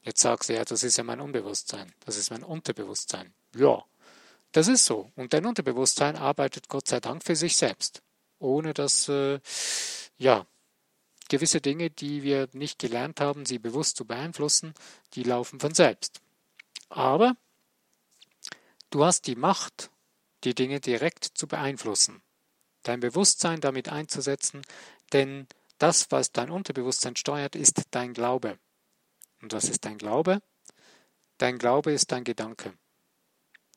Jetzt 0.09 0.23
sagst 0.23 0.49
du 0.49 0.55
ja, 0.55 0.65
das 0.65 0.85
ist 0.85 0.97
ja 0.97 1.05
mein 1.05 1.21
Unbewusstsein, 1.21 1.93
das 2.07 2.17
ist 2.17 2.31
mein 2.31 2.43
Unterbewusstsein. 2.43 3.35
Ja, 3.55 3.85
das 4.53 4.67
ist 4.67 4.87
so. 4.87 5.13
Und 5.17 5.35
dein 5.35 5.45
Unterbewusstsein 5.45 6.17
arbeitet 6.17 6.71
Gott 6.71 6.89
sei 6.89 6.99
Dank 6.99 7.23
für 7.23 7.37
sich 7.37 7.59
selbst. 7.59 8.01
ohne 8.39 8.73
dass 8.73 9.07
äh, 9.11 9.39
ja 10.17 10.47
gewisse 11.29 11.61
Dinge, 11.61 11.91
die 11.91 12.23
wir 12.23 12.49
nicht 12.55 12.79
gelernt 12.79 13.21
haben, 13.21 13.45
sie 13.45 13.59
bewusst 13.59 13.99
zu 13.99 14.07
beeinflussen, 14.07 14.73
die 15.13 15.25
laufen 15.25 15.61
von 15.61 15.75
selbst. 15.75 16.23
Aber 16.89 17.37
du 18.89 19.05
hast 19.05 19.27
die 19.27 19.37
Macht, 19.37 19.91
die 20.45 20.55
Dinge 20.55 20.81
direkt 20.81 21.25
zu 21.25 21.47
beeinflussen, 21.47 22.23
dein 22.83 23.01
Bewusstsein 23.01 23.61
damit 23.61 23.91
einzusetzen, 23.91 24.63
denn 25.13 25.47
das, 25.77 26.11
was 26.11 26.33
dein 26.33 26.51
Unterbewusstsein 26.51 27.15
steuert, 27.15 27.57
ist 27.57 27.83
dein 27.91 28.15
Glaube. 28.15 28.59
Und 29.41 29.53
was 29.53 29.69
ist 29.69 29.85
dein 29.85 29.99
Glaube? 29.99 30.43
Dein 31.39 31.59
Glaube 31.59 31.93
ist 31.93 32.11
dein 32.13 32.25
Gedanke. 32.25 32.73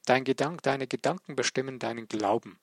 Dein 0.05 0.23
Gedank, 0.23 0.63
deine 0.63 0.87
Gedanken 0.87 1.35
bestimmen 1.35 1.77
deinen 1.79 2.07
Glauben. 2.07 2.59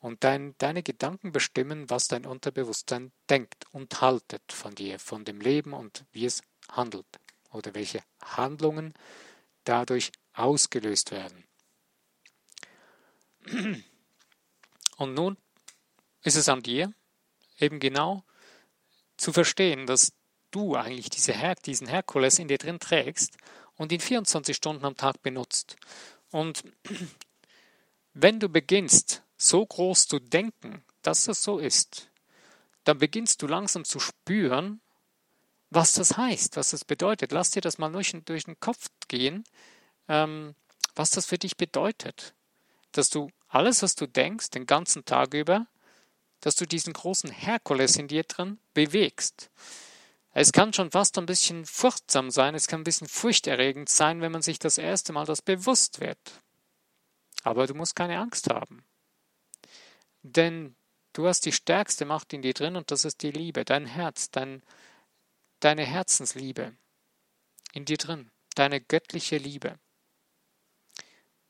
Und 0.00 0.24
dein, 0.24 0.54
deine 0.58 0.82
Gedanken 0.82 1.32
bestimmen, 1.32 1.88
was 1.88 2.08
dein 2.08 2.26
Unterbewusstsein 2.26 3.12
denkt 3.30 3.66
und 3.70 4.00
haltet 4.00 4.42
von 4.52 4.74
dir, 4.74 4.98
von 4.98 5.24
dem 5.24 5.40
Leben 5.40 5.72
und 5.72 6.04
wie 6.12 6.26
es 6.26 6.42
handelt 6.68 7.06
oder 7.52 7.74
welche 7.74 8.02
Handlungen 8.20 8.94
dadurch 9.62 10.10
ausgelöst 10.32 11.12
werden. 11.12 11.44
Und 14.96 15.14
nun 15.14 15.36
ist 16.22 16.36
es 16.36 16.48
an 16.48 16.62
dir, 16.62 16.92
eben 17.58 17.78
genau 17.78 18.24
zu 19.16 19.32
verstehen, 19.32 19.86
dass 19.86 20.12
du 20.54 20.76
eigentlich 20.76 21.10
diese 21.10 21.32
Her 21.32 21.54
diesen 21.54 21.86
Herkules 21.86 22.38
in 22.38 22.48
dir 22.48 22.58
drin 22.58 22.78
trägst 22.78 23.36
und 23.76 23.92
ihn 23.92 24.00
24 24.00 24.56
Stunden 24.56 24.84
am 24.84 24.96
Tag 24.96 25.22
benutzt. 25.22 25.76
Und 26.30 26.64
wenn 28.14 28.40
du 28.40 28.48
beginnst, 28.48 29.22
so 29.36 29.64
groß 29.66 30.06
zu 30.08 30.18
denken, 30.18 30.84
dass 31.02 31.28
es 31.28 31.42
so 31.42 31.58
ist, 31.58 32.08
dann 32.84 32.98
beginnst 32.98 33.42
du 33.42 33.46
langsam 33.46 33.84
zu 33.84 33.98
spüren, 33.98 34.80
was 35.70 35.94
das 35.94 36.16
heißt, 36.16 36.56
was 36.56 36.70
das 36.70 36.84
bedeutet. 36.84 37.32
Lass 37.32 37.50
dir 37.50 37.60
das 37.60 37.78
mal 37.78 37.90
durch, 37.90 38.12
durch 38.24 38.44
den 38.44 38.60
Kopf 38.60 38.88
gehen, 39.08 39.44
ähm, 40.08 40.54
was 40.94 41.10
das 41.10 41.26
für 41.26 41.38
dich 41.38 41.56
bedeutet. 41.56 42.34
Dass 42.92 43.10
du 43.10 43.30
alles, 43.48 43.82
was 43.82 43.96
du 43.96 44.06
denkst, 44.06 44.50
den 44.50 44.66
ganzen 44.66 45.04
Tag 45.04 45.34
über, 45.34 45.66
dass 46.40 46.56
du 46.56 46.66
diesen 46.66 46.92
großen 46.92 47.30
Herkules 47.30 47.96
in 47.96 48.06
dir 48.06 48.22
drin 48.22 48.58
bewegst. 48.74 49.50
Es 50.36 50.50
kann 50.50 50.72
schon 50.72 50.90
fast 50.90 51.16
ein 51.16 51.26
bisschen 51.26 51.64
furchtsam 51.64 52.28
sein, 52.28 52.56
es 52.56 52.66
kann 52.66 52.80
ein 52.80 52.84
bisschen 52.84 53.06
furchterregend 53.06 53.88
sein, 53.88 54.20
wenn 54.20 54.32
man 54.32 54.42
sich 54.42 54.58
das 54.58 54.78
erste 54.78 55.12
Mal 55.12 55.26
das 55.26 55.42
bewusst 55.42 56.00
wird. 56.00 56.18
Aber 57.44 57.68
du 57.68 57.74
musst 57.74 57.94
keine 57.94 58.18
Angst 58.18 58.50
haben. 58.50 58.84
Denn 60.22 60.74
du 61.12 61.28
hast 61.28 61.46
die 61.46 61.52
stärkste 61.52 62.04
Macht 62.04 62.32
in 62.32 62.42
dir 62.42 62.52
drin 62.52 62.74
und 62.74 62.90
das 62.90 63.04
ist 63.04 63.22
die 63.22 63.30
Liebe, 63.30 63.64
dein 63.64 63.86
Herz, 63.86 64.32
dein, 64.32 64.64
deine 65.60 65.84
Herzensliebe 65.84 66.76
in 67.72 67.84
dir 67.84 67.96
drin, 67.96 68.32
deine 68.56 68.80
göttliche 68.80 69.36
Liebe. 69.36 69.78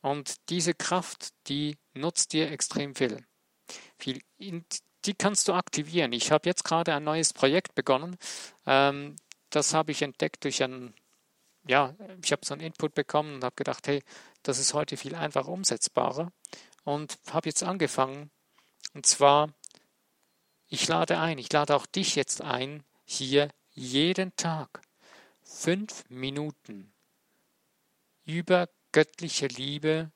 Und 0.02 0.50
diese 0.50 0.74
Kraft, 0.74 1.32
die 1.46 1.78
nutzt 1.94 2.34
dir 2.34 2.50
extrem 2.50 2.94
viel. 2.94 3.24
viel 3.98 4.20
die 5.04 5.14
kannst 5.14 5.48
du 5.48 5.52
aktivieren. 5.52 6.12
Ich 6.12 6.30
habe 6.30 6.48
jetzt 6.48 6.64
gerade 6.64 6.94
ein 6.94 7.04
neues 7.04 7.32
Projekt 7.32 7.74
begonnen. 7.74 8.16
Ähm, 8.66 9.16
das 9.50 9.74
habe 9.74 9.92
ich 9.92 10.02
entdeckt 10.02 10.44
durch 10.44 10.62
ein, 10.62 10.94
ja, 11.66 11.94
ich 12.22 12.32
habe 12.32 12.44
so 12.44 12.54
einen 12.54 12.62
Input 12.62 12.94
bekommen 12.94 13.36
und 13.36 13.44
habe 13.44 13.54
gedacht, 13.56 13.86
hey, 13.86 14.02
das 14.42 14.58
ist 14.58 14.74
heute 14.74 14.96
viel 14.96 15.14
einfacher 15.14 15.48
umsetzbarer. 15.48 16.32
Und 16.84 17.18
habe 17.30 17.48
jetzt 17.48 17.62
angefangen. 17.62 18.30
Und 18.92 19.06
zwar, 19.06 19.50
ich 20.68 20.86
lade 20.88 21.18
ein, 21.18 21.38
ich 21.38 21.52
lade 21.52 21.74
auch 21.74 21.86
dich 21.86 22.14
jetzt 22.16 22.42
ein, 22.42 22.84
hier 23.04 23.48
jeden 23.72 24.34
Tag 24.36 24.82
fünf 25.42 26.04
Minuten 26.08 26.92
über 28.24 28.68
göttliche 28.92 29.46
Liebe 29.46 30.10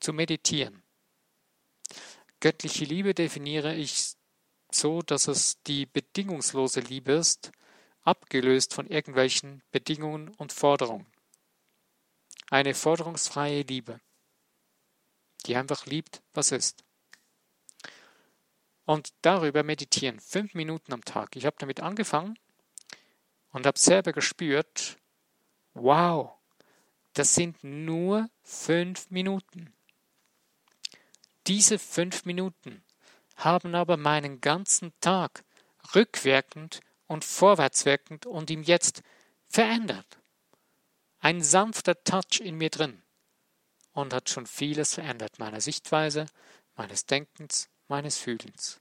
zu 0.00 0.12
meditieren. 0.12 0.82
Göttliche 2.40 2.84
Liebe 2.84 3.14
definiere 3.14 3.74
ich 3.74 4.12
so, 4.70 5.02
dass 5.02 5.26
es 5.26 5.60
die 5.64 5.86
bedingungslose 5.86 6.80
Liebe 6.80 7.12
ist, 7.12 7.50
abgelöst 8.02 8.74
von 8.74 8.86
irgendwelchen 8.86 9.62
Bedingungen 9.72 10.28
und 10.36 10.52
Forderungen. 10.52 11.06
Eine 12.50 12.74
forderungsfreie 12.74 13.62
Liebe, 13.62 14.00
die 15.46 15.56
einfach 15.56 15.86
liebt, 15.86 16.22
was 16.32 16.52
ist. 16.52 16.84
Und 18.84 19.12
darüber 19.20 19.62
meditieren, 19.64 20.20
fünf 20.20 20.54
Minuten 20.54 20.92
am 20.92 21.04
Tag. 21.04 21.36
Ich 21.36 21.44
habe 21.44 21.56
damit 21.58 21.80
angefangen 21.80 22.38
und 23.50 23.66
habe 23.66 23.78
selber 23.78 24.12
gespürt, 24.12 24.96
wow, 25.74 26.32
das 27.12 27.34
sind 27.34 27.62
nur 27.64 28.30
fünf 28.42 29.10
Minuten. 29.10 29.74
Diese 31.48 31.78
fünf 31.78 32.26
Minuten 32.26 32.84
haben 33.36 33.74
aber 33.74 33.96
meinen 33.96 34.42
ganzen 34.42 34.92
Tag 35.00 35.44
rückwirkend 35.94 36.80
und 37.06 37.24
vorwärtswirkend 37.24 38.26
und 38.26 38.50
ihm 38.50 38.62
jetzt 38.62 39.02
verändert. 39.48 40.18
Ein 41.20 41.42
sanfter 41.42 42.04
Touch 42.04 42.40
in 42.40 42.56
mir 42.56 42.68
drin 42.68 43.02
und 43.92 44.12
hat 44.12 44.28
schon 44.28 44.46
vieles 44.46 44.94
verändert, 44.94 45.38
meiner 45.38 45.62
Sichtweise, 45.62 46.26
meines 46.76 47.06
Denkens, 47.06 47.70
meines 47.88 48.18
Fühlens. 48.18 48.78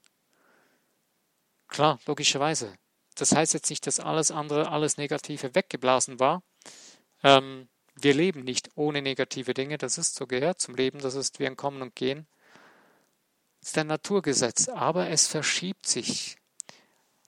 Klar, 1.70 2.00
logischerweise. 2.06 2.76
Das 3.16 3.34
heißt 3.34 3.54
jetzt 3.54 3.70
nicht, 3.70 3.88
dass 3.88 4.02
alles 4.02 4.30
andere, 4.30 4.70
alles 4.70 4.98
Negative 4.98 5.56
weggeblasen 5.56 6.20
war. 6.20 6.44
Ähm, 7.24 7.70
wir 7.96 8.14
leben 8.14 8.44
nicht 8.44 8.72
ohne 8.76 9.02
negative 9.02 9.54
Dinge, 9.54 9.78
das 9.78 9.98
ist 9.98 10.16
so 10.16 10.28
gehört 10.28 10.60
zum 10.60 10.76
Leben, 10.76 11.00
das 11.00 11.16
ist 11.16 11.40
wie 11.40 11.48
ein 11.48 11.56
Kommen 11.56 11.82
und 11.82 11.96
Gehen 11.96 12.28
ist 13.68 13.78
ein 13.78 13.88
Naturgesetz, 13.88 14.70
aber 14.70 15.10
es 15.10 15.28
verschiebt 15.28 15.88
sich. 15.88 16.38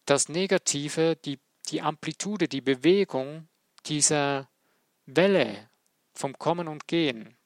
Das 0.05 0.29
Negative, 0.29 1.17
die, 1.17 1.39
die 1.67 1.81
Amplitude, 1.81 2.47
die 2.47 2.61
Bewegung 2.61 3.49
dieser 3.85 4.49
Welle 5.05 5.69
vom 6.13 6.37
Kommen 6.37 6.67
und 6.67 6.87
Gehen, 6.87 7.37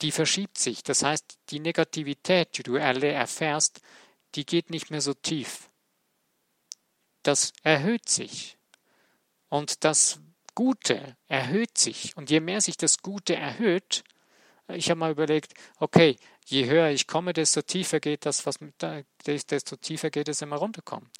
die 0.00 0.12
verschiebt 0.12 0.58
sich. 0.58 0.84
Das 0.84 1.02
heißt, 1.02 1.38
die 1.50 1.58
Negativität, 1.58 2.56
die 2.56 2.62
du 2.62 2.76
erfährst, 2.76 3.80
die 4.36 4.46
geht 4.46 4.70
nicht 4.70 4.90
mehr 4.90 5.00
so 5.00 5.14
tief. 5.14 5.70
Das 7.24 7.52
erhöht 7.62 8.08
sich. 8.08 8.58
Und 9.48 9.82
das 9.82 10.20
Gute 10.54 11.16
erhöht 11.26 11.78
sich. 11.78 12.16
Und 12.16 12.30
je 12.30 12.40
mehr 12.40 12.60
sich 12.60 12.76
das 12.76 12.98
Gute 12.98 13.34
erhöht, 13.34 14.04
ich 14.68 14.88
habe 14.88 15.00
mal 15.00 15.12
überlegt, 15.12 15.54
okay, 15.78 16.16
je 16.44 16.66
höher 16.66 16.90
ich 16.90 17.06
komme, 17.06 17.32
desto 17.32 17.62
tiefer 17.62 18.00
geht 18.00 18.26
das, 18.26 18.46
was 18.46 18.58
desto 19.26 19.76
tiefer 19.76 20.10
geht 20.10 20.28
es 20.28 20.42
immer 20.42 20.56
runterkommen. 20.56 21.10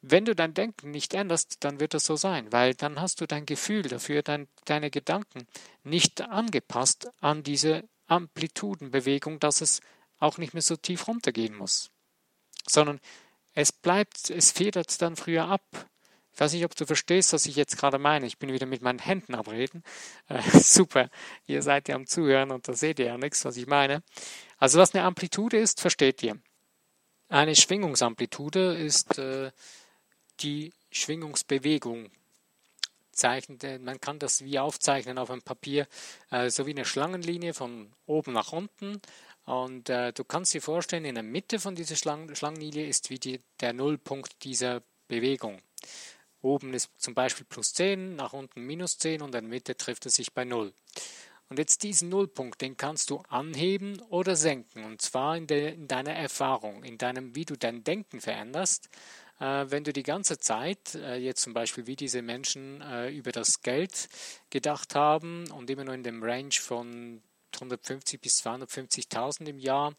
Wenn 0.00 0.24
du 0.24 0.34
dein 0.34 0.54
Denken 0.54 0.92
nicht 0.92 1.14
änderst, 1.14 1.56
dann 1.60 1.80
wird 1.80 1.94
es 1.94 2.04
so 2.04 2.16
sein, 2.16 2.52
weil 2.52 2.74
dann 2.74 3.00
hast 3.00 3.20
du 3.20 3.26
dein 3.26 3.46
Gefühl 3.46 3.82
dafür, 3.82 4.22
dein, 4.22 4.46
deine 4.64 4.90
Gedanken 4.90 5.46
nicht 5.82 6.20
angepasst 6.20 7.10
an 7.20 7.42
diese 7.42 7.82
Amplitudenbewegung, 8.06 9.40
dass 9.40 9.60
es 9.60 9.80
auch 10.18 10.38
nicht 10.38 10.54
mehr 10.54 10.62
so 10.62 10.76
tief 10.76 11.08
runtergehen 11.08 11.54
muss, 11.54 11.90
sondern 12.66 13.00
es 13.54 13.72
bleibt, 13.72 14.30
es 14.30 14.52
federt 14.52 15.02
dann 15.02 15.16
früher 15.16 15.46
ab. 15.46 15.64
Ich 16.38 16.40
weiß 16.40 16.52
nicht, 16.52 16.64
ob 16.64 16.76
du 16.76 16.86
verstehst, 16.86 17.32
was 17.32 17.46
ich 17.46 17.56
jetzt 17.56 17.76
gerade 17.76 17.98
meine. 17.98 18.24
Ich 18.24 18.38
bin 18.38 18.52
wieder 18.52 18.64
mit 18.64 18.80
meinen 18.80 19.00
Händen 19.00 19.34
abreden. 19.34 19.82
Äh, 20.28 20.40
super, 20.60 21.10
ihr 21.48 21.62
seid 21.62 21.88
ja 21.88 21.96
am 21.96 22.06
Zuhören 22.06 22.52
und 22.52 22.68
da 22.68 22.74
seht 22.74 23.00
ihr 23.00 23.06
ja 23.06 23.18
nichts, 23.18 23.44
was 23.44 23.56
ich 23.56 23.66
meine. 23.66 24.04
Also 24.56 24.78
was 24.78 24.94
eine 24.94 25.02
Amplitude 25.02 25.58
ist, 25.58 25.80
versteht 25.80 26.22
ihr. 26.22 26.38
Eine 27.28 27.56
Schwingungsamplitude 27.56 28.76
ist 28.76 29.18
äh, 29.18 29.50
die 30.38 30.72
Schwingungsbewegung. 30.92 32.08
Zeichnet, 33.10 33.82
man 33.82 34.00
kann 34.00 34.20
das 34.20 34.44
wie 34.44 34.60
aufzeichnen 34.60 35.18
auf 35.18 35.32
einem 35.32 35.42
Papier, 35.42 35.88
äh, 36.30 36.50
so 36.50 36.66
wie 36.66 36.70
eine 36.70 36.84
Schlangenlinie 36.84 37.52
von 37.52 37.92
oben 38.06 38.32
nach 38.32 38.52
unten. 38.52 39.02
Und 39.44 39.88
äh, 39.88 40.12
du 40.12 40.22
kannst 40.22 40.54
dir 40.54 40.62
vorstellen, 40.62 41.04
in 41.04 41.16
der 41.16 41.24
Mitte 41.24 41.58
von 41.58 41.74
dieser 41.74 41.96
Schlang 41.96 42.32
Schlangenlinie 42.36 42.86
ist 42.86 43.10
wie 43.10 43.18
die, 43.18 43.40
der 43.58 43.72
Nullpunkt 43.72 44.44
dieser 44.44 44.84
Bewegung. 45.08 45.60
Oben 46.42 46.74
ist 46.74 46.90
zum 46.98 47.14
Beispiel 47.14 47.46
plus 47.48 47.72
10, 47.74 48.16
nach 48.16 48.32
unten 48.32 48.62
minus 48.62 48.98
10 48.98 49.22
und 49.22 49.28
in 49.28 49.32
der 49.32 49.42
Mitte 49.42 49.76
trifft 49.76 50.06
es 50.06 50.14
sich 50.14 50.32
bei 50.32 50.44
0. 50.44 50.72
Und 51.48 51.58
jetzt 51.58 51.82
diesen 51.82 52.10
Nullpunkt, 52.10 52.60
den 52.60 52.76
kannst 52.76 53.10
du 53.10 53.22
anheben 53.28 54.00
oder 54.10 54.36
senken. 54.36 54.84
Und 54.84 55.00
zwar 55.00 55.36
in, 55.36 55.46
de, 55.46 55.74
in 55.74 55.88
deiner 55.88 56.12
Erfahrung, 56.12 56.84
in 56.84 56.98
deinem, 56.98 57.34
wie 57.34 57.46
du 57.46 57.56
dein 57.56 57.84
Denken 57.84 58.20
veränderst. 58.20 58.90
Äh, 59.40 59.66
wenn 59.68 59.84
du 59.84 59.92
die 59.92 60.02
ganze 60.02 60.38
Zeit, 60.38 60.94
äh, 60.94 61.16
jetzt 61.16 61.42
zum 61.42 61.54
Beispiel 61.54 61.86
wie 61.86 61.96
diese 61.96 62.20
Menschen 62.20 62.82
äh, 62.82 63.08
über 63.10 63.32
das 63.32 63.62
Geld 63.62 64.08
gedacht 64.50 64.94
haben 64.94 65.50
und 65.52 65.70
immer 65.70 65.84
nur 65.84 65.94
in 65.94 66.02
dem 66.02 66.22
Range 66.22 66.52
von 66.52 67.22
150 67.54 68.20
bis 68.20 68.44
250.000 68.44 69.46
im 69.46 69.58
Jahr 69.58 69.94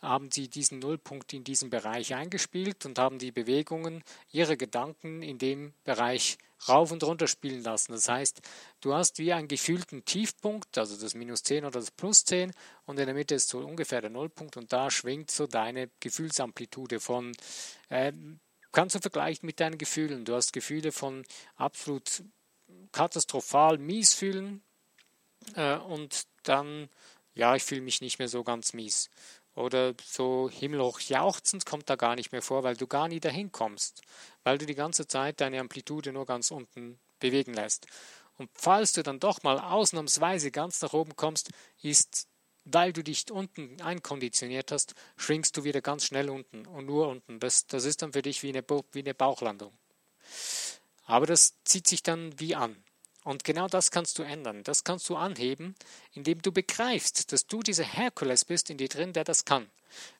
haben 0.00 0.30
sie 0.30 0.48
diesen 0.48 0.78
Nullpunkt 0.78 1.32
in 1.32 1.44
diesem 1.44 1.70
Bereich 1.70 2.14
eingespielt 2.14 2.86
und 2.86 2.98
haben 2.98 3.18
die 3.18 3.32
Bewegungen, 3.32 4.04
ihre 4.30 4.56
Gedanken 4.56 5.22
in 5.22 5.38
dem 5.38 5.74
Bereich 5.84 6.38
rauf 6.68 6.90
und 6.90 7.04
runter 7.04 7.26
spielen 7.26 7.62
lassen. 7.62 7.92
Das 7.92 8.08
heißt, 8.08 8.40
du 8.80 8.94
hast 8.94 9.18
wie 9.18 9.32
einen 9.32 9.48
gefühlten 9.48 10.04
Tiefpunkt, 10.04 10.76
also 10.78 10.96
das 10.96 11.14
minus 11.14 11.42
10 11.42 11.64
oder 11.64 11.80
das 11.80 11.90
plus 11.90 12.24
10 12.24 12.52
und 12.86 12.98
in 12.98 13.06
der 13.06 13.14
Mitte 13.14 13.34
ist 13.34 13.48
so 13.48 13.58
ungefähr 13.58 14.00
der 14.00 14.10
Nullpunkt 14.10 14.56
und 14.56 14.72
da 14.72 14.90
schwingt 14.90 15.30
so 15.30 15.46
deine 15.46 15.90
Gefühlsamplitude 16.00 17.00
von, 17.00 17.32
äh, 17.88 18.12
kannst 18.72 18.96
du 18.96 19.00
vergleichen 19.00 19.46
mit 19.46 19.60
deinen 19.60 19.78
Gefühlen. 19.78 20.24
Du 20.24 20.34
hast 20.34 20.52
Gefühle 20.52 20.92
von 20.92 21.24
absolut 21.56 22.22
katastrophal 22.92 23.78
mies 23.78 24.14
fühlen 24.14 24.62
äh, 25.54 25.76
und 25.76 26.24
dann, 26.42 26.88
ja, 27.34 27.54
ich 27.54 27.62
fühle 27.62 27.80
mich 27.82 28.00
nicht 28.00 28.18
mehr 28.18 28.28
so 28.28 28.42
ganz 28.42 28.72
mies. 28.72 29.10
Oder 29.58 29.94
so 30.04 30.48
himmelhoch 30.48 31.00
jauchzend 31.00 31.66
kommt 31.66 31.90
da 31.90 31.96
gar 31.96 32.14
nicht 32.14 32.30
mehr 32.30 32.42
vor, 32.42 32.62
weil 32.62 32.76
du 32.76 32.86
gar 32.86 33.08
nie 33.08 33.18
dahin 33.18 33.50
kommst, 33.50 34.02
weil 34.44 34.56
du 34.56 34.66
die 34.66 34.76
ganze 34.76 35.08
Zeit 35.08 35.40
deine 35.40 35.58
Amplitude 35.58 36.12
nur 36.12 36.26
ganz 36.26 36.52
unten 36.52 37.00
bewegen 37.18 37.54
lässt. 37.54 37.88
Und 38.36 38.48
falls 38.54 38.92
du 38.92 39.02
dann 39.02 39.18
doch 39.18 39.42
mal 39.42 39.58
ausnahmsweise 39.58 40.52
ganz 40.52 40.80
nach 40.80 40.92
oben 40.92 41.16
kommst, 41.16 41.50
ist, 41.82 42.28
weil 42.66 42.92
du 42.92 43.02
dich 43.02 43.32
unten 43.32 43.82
einkonditioniert 43.82 44.70
hast, 44.70 44.94
schwingst 45.16 45.56
du 45.56 45.64
wieder 45.64 45.80
ganz 45.80 46.04
schnell 46.04 46.30
unten 46.30 46.64
und 46.64 46.86
nur 46.86 47.08
unten. 47.08 47.40
Das, 47.40 47.66
das 47.66 47.84
ist 47.84 48.02
dann 48.02 48.12
für 48.12 48.22
dich 48.22 48.44
wie 48.44 48.50
eine, 48.50 48.62
wie 48.92 49.00
eine 49.00 49.14
Bauchlandung. 49.14 49.72
Aber 51.04 51.26
das 51.26 51.54
zieht 51.64 51.88
sich 51.88 52.04
dann 52.04 52.38
wie 52.38 52.54
an. 52.54 52.76
Und 53.28 53.44
genau 53.44 53.66
das 53.66 53.90
kannst 53.90 54.18
du 54.18 54.22
ändern. 54.22 54.64
Das 54.64 54.84
kannst 54.84 55.06
du 55.10 55.14
anheben, 55.14 55.74
indem 56.14 56.40
du 56.40 56.50
begreifst, 56.50 57.30
dass 57.30 57.46
du 57.46 57.62
dieser 57.62 57.84
Herkules 57.84 58.46
bist 58.46 58.70
in 58.70 58.78
dir 58.78 58.88
drin, 58.88 59.12
der 59.12 59.24
das 59.24 59.44
kann. 59.44 59.68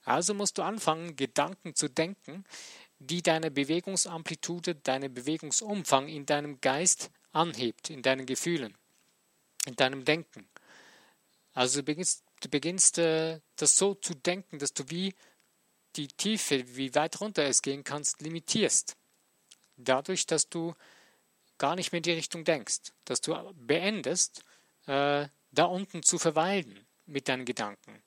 Also 0.05 0.35
musst 0.35 0.59
du 0.59 0.63
anfangen, 0.63 1.17
Gedanken 1.17 1.75
zu 1.75 1.89
denken, 1.89 2.45
die 2.99 3.23
deine 3.23 3.51
Bewegungsamplitude, 3.51 4.75
deinen 4.75 5.15
Bewegungsumfang 5.15 6.07
in 6.09 6.27
deinem 6.27 6.61
Geist 6.61 7.11
anhebt, 7.33 7.89
in 7.89 8.03
deinen 8.03 8.27
Gefühlen, 8.27 8.77
in 9.65 9.75
deinem 9.75 10.05
Denken. 10.05 10.47
Also 11.55 11.81
du 11.81 11.85
beginnst, 11.87 12.25
du 12.43 12.51
beginnst 12.51 12.99
äh, 12.99 13.41
das 13.57 13.79
so 13.79 13.95
zu 13.95 14.17
denken, 14.17 14.59
dass 14.59 14.75
du 14.75 14.85
wie 14.91 15.15
die 15.97 16.09
Tiefe, 16.09 16.77
wie 16.77 16.95
weit 16.95 17.23
runter 17.23 17.45
es 17.45 17.63
gehen 17.63 17.85
kannst, 17.85 18.21
limitierst. 18.21 18.99
Dadurch, 19.79 20.27
dass 20.27 20.51
du 20.51 20.75
gar 21.59 21.75
nicht 21.75 21.93
mehr 21.93 21.99
in 21.99 22.05
die 22.05 22.13
Richtung 22.13 22.45
denkst, 22.45 22.93
dass 23.05 23.21
du 23.21 23.35
beendest, 23.55 24.45
äh, 24.87 25.29
da 25.51 25.65
unten 25.65 26.03
zu 26.03 26.19
verweilen 26.19 26.87
mit 27.07 27.29
deinen 27.29 27.45
Gedanken. 27.45 28.03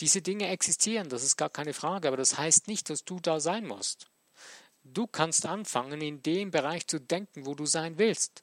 Diese 0.00 0.22
Dinge 0.22 0.48
existieren, 0.48 1.08
das 1.08 1.22
ist 1.22 1.36
gar 1.36 1.50
keine 1.50 1.74
Frage, 1.74 2.08
aber 2.08 2.16
das 2.16 2.38
heißt 2.38 2.68
nicht, 2.68 2.88
dass 2.90 3.04
du 3.04 3.20
da 3.20 3.40
sein 3.40 3.66
musst. 3.66 4.08
Du 4.82 5.06
kannst 5.06 5.44
anfangen, 5.46 6.00
in 6.00 6.22
dem 6.22 6.50
Bereich 6.50 6.86
zu 6.86 6.98
denken, 6.98 7.44
wo 7.44 7.54
du 7.54 7.66
sein 7.66 7.98
willst. 7.98 8.42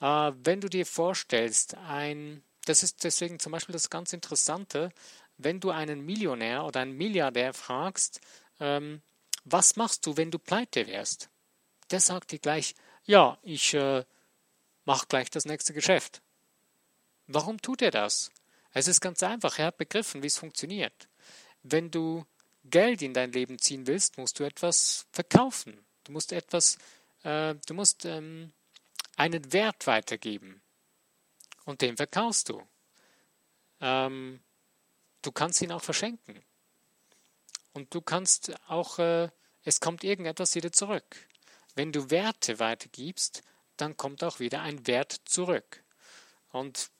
Äh, 0.00 0.32
wenn 0.44 0.60
du 0.60 0.68
dir 0.68 0.86
vorstellst, 0.86 1.74
ein, 1.74 2.42
das 2.64 2.82
ist 2.82 3.04
deswegen 3.04 3.38
zum 3.38 3.52
Beispiel 3.52 3.72
das 3.72 3.90
ganz 3.90 4.12
Interessante, 4.12 4.90
wenn 5.38 5.60
du 5.60 5.70
einen 5.70 6.04
Millionär 6.04 6.64
oder 6.64 6.80
einen 6.80 6.96
Milliardär 6.96 7.52
fragst, 7.52 8.20
ähm, 8.60 9.02
was 9.44 9.76
machst 9.76 10.06
du, 10.06 10.16
wenn 10.16 10.30
du 10.30 10.38
pleite 10.38 10.86
wärst? 10.86 11.30
Der 11.90 12.00
sagt 12.00 12.32
dir 12.32 12.38
gleich, 12.38 12.74
ja, 13.06 13.38
ich 13.42 13.74
äh, 13.74 14.04
mache 14.84 15.06
gleich 15.06 15.30
das 15.30 15.44
nächste 15.44 15.72
Geschäft. 15.72 16.22
Warum 17.26 17.60
tut 17.60 17.82
er 17.82 17.90
das? 17.90 18.30
Es 18.72 18.88
ist 18.88 19.00
ganz 19.00 19.22
einfach, 19.22 19.58
er 19.58 19.66
hat 19.66 19.78
begriffen, 19.78 20.22
wie 20.22 20.26
es 20.26 20.38
funktioniert. 20.38 21.08
Wenn 21.62 21.90
du 21.90 22.26
Geld 22.64 23.02
in 23.02 23.14
dein 23.14 23.32
Leben 23.32 23.58
ziehen 23.58 23.86
willst, 23.86 24.18
musst 24.18 24.38
du 24.38 24.44
etwas 24.44 25.06
verkaufen. 25.12 25.84
Du 26.04 26.12
musst 26.12 26.32
etwas, 26.32 26.78
äh, 27.22 27.54
du 27.66 27.74
musst 27.74 28.04
ähm, 28.04 28.52
einen 29.16 29.52
Wert 29.52 29.86
weitergeben. 29.86 30.60
Und 31.64 31.80
den 31.80 31.96
verkaufst 31.96 32.48
du. 32.48 32.62
Ähm, 33.80 34.40
du 35.22 35.32
kannst 35.32 35.62
ihn 35.62 35.72
auch 35.72 35.82
verschenken. 35.82 36.40
Und 37.72 37.92
du 37.94 38.00
kannst 38.00 38.54
auch, 38.68 38.98
äh, 38.98 39.28
es 39.64 39.80
kommt 39.80 40.04
irgendetwas 40.04 40.54
wieder 40.54 40.72
zurück. 40.72 41.16
Wenn 41.76 41.92
du 41.92 42.10
Werte 42.10 42.58
weitergibst, 42.58 43.42
dann 43.76 43.96
kommt 43.96 44.24
auch 44.24 44.40
wieder 44.40 44.62
ein 44.62 44.86
Wert 44.86 45.20
zurück. 45.26 45.84
Und 46.50 46.90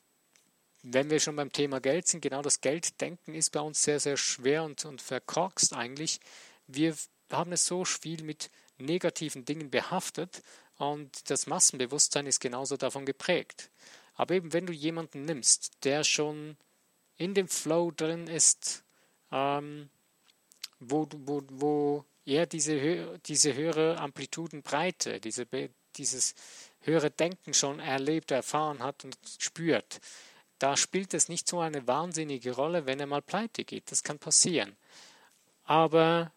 wenn 0.82 1.10
wir 1.10 1.18
schon 1.18 1.34
beim 1.34 1.50
Thema 1.50 1.80
Geld 1.80 2.06
sind, 2.06 2.20
genau 2.20 2.42
das 2.42 2.60
Gelddenken 2.60 3.34
ist 3.34 3.50
bei 3.50 3.60
uns 3.60 3.82
sehr, 3.82 3.98
sehr 3.98 4.16
schwer 4.16 4.62
und, 4.62 4.84
und 4.84 5.02
verkorkst 5.02 5.72
eigentlich. 5.72 6.20
Wir 6.66 6.94
haben 7.32 7.52
es 7.52 7.66
so 7.66 7.84
viel 7.84 8.22
mit 8.22 8.50
negativen 8.78 9.44
Dingen 9.44 9.70
behaftet 9.70 10.42
und 10.76 11.30
das 11.30 11.46
Massenbewusstsein 11.46 12.26
ist 12.26 12.40
genauso 12.40 12.76
davon 12.76 13.06
geprägt. 13.06 13.70
Aber 14.14 14.34
eben, 14.34 14.52
wenn 14.52 14.66
du 14.66 14.72
jemanden 14.72 15.24
nimmst, 15.24 15.84
der 15.84 16.04
schon 16.04 16.56
in 17.16 17.32
dem 17.32 17.48
Flow 17.48 17.90
drin 17.90 18.26
ist, 18.26 18.84
ähm, 19.32 19.88
wo, 20.78 21.08
wo, 21.10 21.42
wo 21.48 22.04
eher 22.26 22.46
diese, 22.46 23.18
diese 23.26 23.54
höhere 23.54 23.98
Amplitudenbreite, 23.98 25.20
diese, 25.20 25.46
dieses 25.96 26.34
höhere 26.80 27.10
Denken 27.10 27.54
schon 27.54 27.80
erlebt, 27.80 28.30
erfahren 28.30 28.82
hat 28.82 29.04
und 29.04 29.16
spürt. 29.38 30.00
Da 30.58 30.76
spielt 30.76 31.14
es 31.14 31.28
nicht 31.28 31.48
so 31.48 31.60
eine 31.60 31.86
wahnsinnige 31.86 32.52
Rolle, 32.52 32.86
wenn 32.86 33.00
er 33.00 33.06
mal 33.06 33.22
pleite 33.22 33.64
geht. 33.64 33.90
Das 33.90 34.02
kann 34.02 34.18
passieren. 34.18 34.76
Aber 35.64 36.32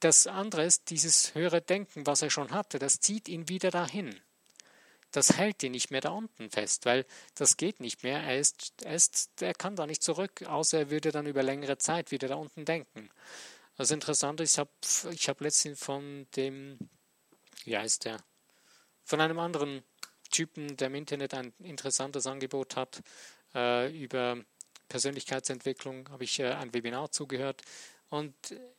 das 0.00 0.26
andere 0.26 0.64
ist, 0.64 0.90
dieses 0.90 1.34
höhere 1.34 1.60
Denken, 1.60 2.06
was 2.06 2.22
er 2.22 2.30
schon 2.30 2.50
hatte, 2.50 2.78
das 2.78 3.00
zieht 3.00 3.28
ihn 3.28 3.48
wieder 3.48 3.70
dahin. 3.70 4.18
Das 5.12 5.36
hält 5.36 5.62
ihn 5.62 5.72
nicht 5.72 5.90
mehr 5.90 6.00
da 6.00 6.10
unten 6.10 6.50
fest, 6.50 6.86
weil 6.86 7.04
das 7.34 7.56
geht 7.56 7.80
nicht 7.80 8.02
mehr. 8.02 8.20
Er, 8.22 8.38
ist, 8.38 8.74
er, 8.82 8.94
ist, 8.94 9.42
er 9.42 9.54
kann 9.54 9.76
da 9.76 9.86
nicht 9.86 10.02
zurück, 10.02 10.42
außer 10.42 10.78
er 10.78 10.90
würde 10.90 11.10
dann 11.12 11.26
über 11.26 11.42
längere 11.42 11.78
Zeit 11.78 12.12
wieder 12.12 12.28
da 12.28 12.36
unten 12.36 12.64
denken. 12.64 13.10
Das 13.80 13.92
Interessante 13.92 14.42
ist, 14.42 14.52
ich 14.52 14.58
habe 14.58 14.70
ich 15.10 15.28
hab 15.30 15.40
letztens 15.40 15.82
von 15.82 16.26
dem, 16.36 16.76
wie 17.64 17.78
heißt 17.78 18.04
der, 18.04 18.18
von 19.04 19.22
einem 19.22 19.38
anderen 19.38 19.82
Typen, 20.30 20.76
der 20.76 20.88
im 20.88 20.96
Internet 20.96 21.32
ein 21.32 21.54
interessantes 21.60 22.26
Angebot 22.26 22.76
hat 22.76 23.02
äh, 23.54 23.90
über 23.98 24.36
Persönlichkeitsentwicklung, 24.90 26.10
habe 26.10 26.24
ich 26.24 26.38
äh, 26.40 26.52
ein 26.52 26.74
Webinar 26.74 27.10
zugehört. 27.10 27.62
Und 28.10 28.34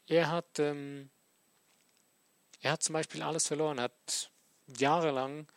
er 0.06 0.30
hat, 0.30 0.60
ähm, 0.60 1.10
er 2.60 2.74
hat 2.74 2.84
zum 2.84 2.94
Beispiel 2.94 3.24
alles 3.24 3.48
verloren, 3.48 3.80
er 3.80 3.86
hat 3.86 4.30
jahrelang, 4.78 5.48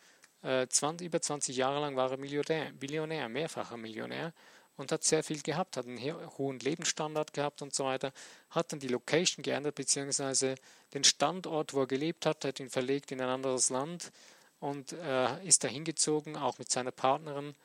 äh, 0.41 0.65
20, 0.67 1.05
über 1.05 1.21
20 1.21 1.55
Jahre 1.55 1.81
lang 1.81 1.95
war 1.95 2.09
er 2.09 2.17
Millionär, 2.17 2.73
Millionär, 2.81 3.29
mehrfacher 3.29 3.77
Millionär 3.77 4.33
und 4.77 4.91
hat 4.91 5.03
sehr 5.03 5.23
viel 5.23 5.41
gehabt, 5.41 5.77
hat 5.77 5.87
einen 5.87 5.99
hohen 6.37 6.59
Lebensstandard 6.59 7.33
gehabt 7.33 7.61
und 7.61 7.73
so 7.73 7.85
weiter, 7.85 8.11
hat 8.49 8.71
dann 8.71 8.79
die 8.79 8.87
Location 8.87 9.43
geändert, 9.43 9.75
beziehungsweise 9.75 10.55
den 10.93 11.03
Standort, 11.03 11.73
wo 11.73 11.81
er 11.81 11.87
gelebt 11.87 12.25
hat, 12.25 12.45
hat 12.45 12.59
ihn 12.59 12.69
verlegt 12.69 13.11
in 13.11 13.21
ein 13.21 13.29
anderes 13.29 13.69
Land 13.69 14.11
und 14.59 14.93
äh, 14.93 15.43
ist 15.45 15.63
da 15.63 15.67
hingezogen, 15.67 16.35
auch 16.37 16.57
mit 16.59 16.71
seiner 16.71 16.91
Partnerin, 16.91 17.55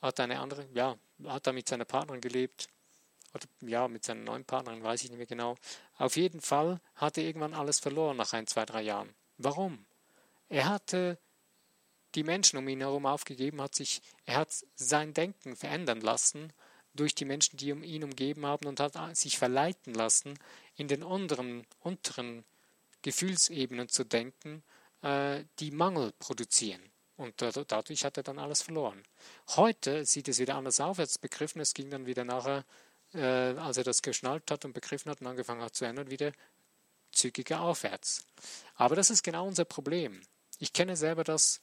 hat 0.00 0.20
eine 0.20 0.40
andere, 0.40 0.66
ja, 0.72 0.96
hat 1.26 1.46
da 1.46 1.52
mit 1.52 1.68
seiner 1.68 1.84
Partnerin 1.84 2.20
gelebt, 2.20 2.68
oder 3.34 3.44
ja, 3.60 3.88
mit 3.88 4.04
seiner 4.04 4.22
neuen 4.22 4.44
Partnerin, 4.44 4.82
weiß 4.82 5.04
ich 5.04 5.10
nicht 5.10 5.18
mehr 5.18 5.26
genau. 5.26 5.56
Auf 5.96 6.16
jeden 6.16 6.40
Fall 6.40 6.80
hat 6.94 7.18
er 7.18 7.24
irgendwann 7.24 7.54
alles 7.54 7.78
verloren 7.78 8.16
nach 8.16 8.32
ein, 8.32 8.46
zwei, 8.46 8.64
drei 8.64 8.82
Jahren. 8.82 9.14
Warum? 9.36 9.84
Er 10.48 10.68
hatte 10.68 11.18
die 12.14 12.24
Menschen 12.24 12.58
um 12.58 12.68
ihn 12.68 12.80
herum 12.80 13.06
aufgegeben, 13.06 13.60
hat 13.60 13.74
sich, 13.74 14.02
er 14.24 14.36
hat 14.36 14.50
sein 14.74 15.14
Denken 15.14 15.56
verändern 15.56 16.00
lassen 16.00 16.52
durch 16.94 17.14
die 17.14 17.24
Menschen, 17.24 17.56
die 17.56 17.72
um 17.72 17.82
ihn 17.82 18.04
umgeben 18.04 18.46
haben 18.46 18.66
und 18.66 18.80
hat 18.80 19.16
sich 19.16 19.38
verleiten 19.38 19.94
lassen, 19.94 20.38
in 20.76 20.88
den 20.88 21.02
unteren, 21.02 21.66
unteren 21.80 22.44
Gefühlsebenen 23.02 23.88
zu 23.88 24.04
denken, 24.04 24.62
äh, 25.02 25.44
die 25.60 25.70
Mangel 25.70 26.12
produzieren. 26.18 26.82
Und 27.16 27.34
dadurch 27.42 28.04
hat 28.04 28.16
er 28.16 28.22
dann 28.22 28.38
alles 28.38 28.62
verloren. 28.62 29.02
Heute 29.56 30.04
sieht 30.04 30.28
es 30.28 30.38
wieder 30.38 30.54
anders 30.54 30.80
auf, 30.80 31.00
es 31.00 31.18
begriffen, 31.18 31.60
es 31.60 31.74
ging 31.74 31.90
dann 31.90 32.06
wieder 32.06 32.24
nachher, 32.24 32.64
äh, 33.12 33.20
als 33.20 33.76
er 33.76 33.84
das 33.84 34.02
geschnallt 34.02 34.50
hat 34.50 34.64
und 34.64 34.72
begriffen 34.72 35.10
hat 35.10 35.20
und 35.20 35.26
angefangen 35.26 35.62
hat 35.62 35.74
zu 35.74 35.84
ändern, 35.84 36.10
wieder 36.10 36.32
zügiger 37.10 37.60
aufwärts. 37.60 38.24
Aber 38.76 38.94
das 38.94 39.10
ist 39.10 39.24
genau 39.24 39.46
unser 39.46 39.64
Problem. 39.64 40.20
Ich 40.58 40.72
kenne 40.72 40.96
selber 40.96 41.24
das, 41.24 41.60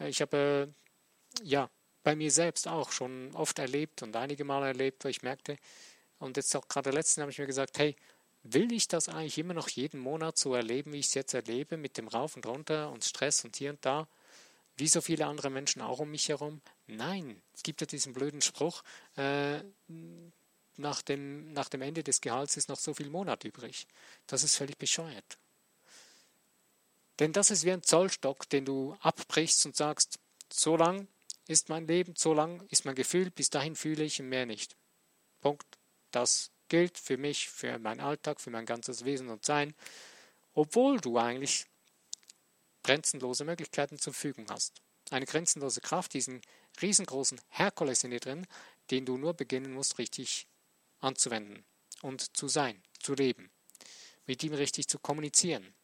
ich 0.00 0.20
habe 0.20 0.72
ja 1.42 1.70
bei 2.02 2.16
mir 2.16 2.30
selbst 2.30 2.68
auch 2.68 2.92
schon 2.92 3.34
oft 3.34 3.58
erlebt 3.58 4.02
und 4.02 4.16
einige 4.16 4.44
Male 4.44 4.66
erlebt, 4.66 5.04
weil 5.04 5.10
ich 5.10 5.22
merkte, 5.22 5.56
und 6.18 6.36
jetzt 6.36 6.54
auch 6.56 6.66
gerade 6.68 6.90
letzten 6.90 7.20
habe 7.20 7.30
ich 7.30 7.38
mir 7.38 7.46
gesagt, 7.46 7.78
hey, 7.78 7.96
will 8.42 8.72
ich 8.72 8.88
das 8.88 9.08
eigentlich 9.08 9.38
immer 9.38 9.54
noch 9.54 9.68
jeden 9.68 10.00
Monat 10.00 10.38
so 10.38 10.54
erleben, 10.54 10.92
wie 10.92 11.00
ich 11.00 11.06
es 11.06 11.14
jetzt 11.14 11.34
erlebe, 11.34 11.76
mit 11.76 11.98
dem 11.98 12.08
Rauf 12.08 12.36
und 12.36 12.46
Runter 12.46 12.90
und 12.90 13.04
Stress 13.04 13.44
und 13.44 13.56
hier 13.56 13.70
und 13.70 13.84
da, 13.84 14.08
wie 14.76 14.88
so 14.88 15.00
viele 15.00 15.26
andere 15.26 15.50
Menschen 15.50 15.82
auch 15.82 15.98
um 15.98 16.10
mich 16.10 16.28
herum? 16.28 16.60
Nein, 16.86 17.42
es 17.54 17.62
gibt 17.62 17.80
ja 17.80 17.86
diesen 17.86 18.12
blöden 18.12 18.40
Spruch, 18.40 18.82
äh, 19.16 19.60
nach 20.76 21.02
dem, 21.02 21.52
nach 21.52 21.68
dem 21.68 21.82
Ende 21.82 22.04
des 22.04 22.20
Gehalts 22.20 22.56
ist 22.56 22.68
noch 22.68 22.78
so 22.78 22.94
viel 22.94 23.10
Monat 23.10 23.44
übrig. 23.44 23.86
Das 24.28 24.44
ist 24.44 24.56
völlig 24.56 24.78
bescheuert. 24.78 25.38
Denn 27.18 27.32
das 27.32 27.50
ist 27.50 27.64
wie 27.64 27.72
ein 27.72 27.82
Zollstock, 27.82 28.48
den 28.48 28.64
du 28.64 28.96
abbrichst 29.00 29.66
und 29.66 29.76
sagst, 29.76 30.18
so 30.52 30.76
lang 30.76 31.08
ist 31.46 31.68
mein 31.68 31.86
Leben, 31.86 32.14
so 32.16 32.32
lang 32.34 32.66
ist 32.68 32.84
mein 32.84 32.94
Gefühl, 32.94 33.30
bis 33.30 33.50
dahin 33.50 33.74
fühle 33.74 34.04
ich 34.04 34.20
mehr 34.20 34.46
nicht. 34.46 34.76
Punkt. 35.40 35.66
Das 36.10 36.50
gilt 36.68 36.96
für 36.96 37.16
mich, 37.16 37.48
für 37.48 37.78
meinen 37.78 38.00
Alltag, 38.00 38.40
für 38.40 38.50
mein 38.50 38.66
ganzes 38.66 39.04
Wesen 39.04 39.28
und 39.28 39.44
Sein, 39.44 39.74
obwohl 40.54 41.00
du 41.00 41.18
eigentlich 41.18 41.66
grenzenlose 42.82 43.44
Möglichkeiten 43.44 43.98
zur 43.98 44.12
Verfügung 44.12 44.46
hast. 44.50 44.80
Eine 45.10 45.26
grenzenlose 45.26 45.80
Kraft, 45.80 46.14
diesen 46.14 46.42
riesengroßen 46.80 47.40
Herkules 47.48 48.04
in 48.04 48.10
dir 48.10 48.20
drin, 48.20 48.46
den 48.90 49.04
du 49.04 49.16
nur 49.16 49.34
beginnen 49.34 49.72
musst, 49.72 49.98
richtig 49.98 50.46
anzuwenden 51.00 51.64
und 52.02 52.36
zu 52.36 52.48
sein, 52.48 52.82
zu 53.00 53.14
leben, 53.14 53.50
mit 54.26 54.42
ihm 54.42 54.54
richtig 54.54 54.88
zu 54.88 54.98
kommunizieren 54.98 55.74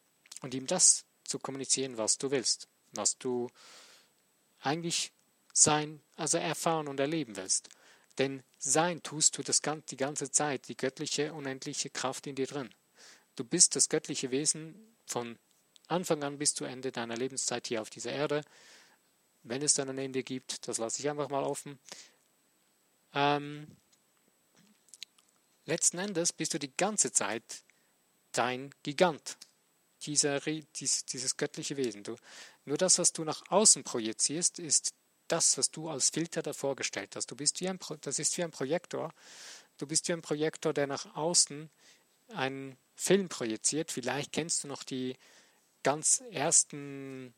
und 0.42 0.55
ihm 0.55 0.66
das 0.66 1.05
zu 1.25 1.39
kommunizieren, 1.39 1.99
was 1.99 2.19
du 2.19 2.31
willst, 2.31 2.69
was 2.93 3.19
du 3.19 3.49
eigentlich 4.61 5.13
sein, 5.53 6.01
also 6.17 6.39
erfahren 6.39 6.89
und 6.89 7.01
erleben 7.01 7.37
willst. 7.37 7.69
Denn 8.19 8.43
sein 8.59 9.03
tust 9.03 9.37
du 9.37 9.43
das, 9.43 9.61
die 9.91 9.97
ganze 9.97 10.31
Zeit, 10.31 10.69
die 10.69 10.77
göttliche, 10.77 11.33
unendliche 11.33 11.91
Kraft 11.91 12.27
in 12.27 12.37
dir 12.37 12.47
drin. 12.47 12.71
Du 13.37 13.45
bist 13.45 13.75
das 13.75 13.89
göttliche 13.89 14.31
Wesen 14.31 14.97
von 15.07 15.39
Anfang 15.89 16.23
an 16.23 16.39
bis 16.39 16.55
zu 16.55 16.65
Ende 16.65 16.93
deiner 16.93 17.17
Lebenszeit 17.17 17.67
hier 17.67 17.83
auf 17.83 17.91
dieser 17.91 18.13
Erde. 18.13 18.45
Wenn 19.43 19.63
es 19.63 19.75
dann 19.75 19.91
ein 19.91 19.99
Ende 19.99 20.23
gibt, 20.23 20.67
das 20.69 20.79
lasse 20.79 21.01
ich 21.01 21.11
einfach 21.11 21.29
mal 21.29 21.43
offen. 21.43 21.79
Ähm, 23.13 23.67
letzten 25.67 25.99
Endes 25.99 26.33
bist 26.33 26.55
du 26.55 26.59
die 26.59 26.75
ganze 26.77 27.13
Zeit 27.13 27.63
dein 28.33 28.75
Gigant, 28.83 29.37
dieser, 30.07 30.40
dies, 30.40 31.05
dieses 31.07 31.37
göttliche 31.37 31.77
Wesen. 31.77 32.03
Du, 32.03 32.17
nur 32.64 32.77
das, 32.77 32.99
was 32.99 33.12
du 33.12 33.25
nach 33.25 33.43
außen 33.49 33.85
projizierst, 33.85 34.59
ist 34.59 34.95
das, 35.29 35.57
was 35.57 35.71
du 35.71 35.88
als 35.88 36.11
Filter 36.11 36.43
davor 36.43 36.77
gestellt 36.77 37.17
hast. 37.17 37.31
Du 37.31 37.37
bist 37.37 37.61
wie 37.61 37.69
ein, 37.69 37.79
das 38.03 38.19
ist 38.19 38.37
wie 38.37 38.45
ein 38.45 38.51
Projektor. 38.51 39.12
Du 39.79 39.87
bist 39.87 40.09
wie 40.09 40.12
ein 40.12 40.23
Projektor, 40.23 40.73
der 40.73 40.87
nach 40.87 41.17
außen 41.17 41.71
einen 42.29 42.77
Film 42.95 43.29
projiziert. 43.29 43.90
Vielleicht 43.90 44.33
kennst 44.33 44.64
du 44.64 44.69
noch 44.69 44.85
die 44.85 45.17
ganz 45.83 46.23
ersten 46.31 47.35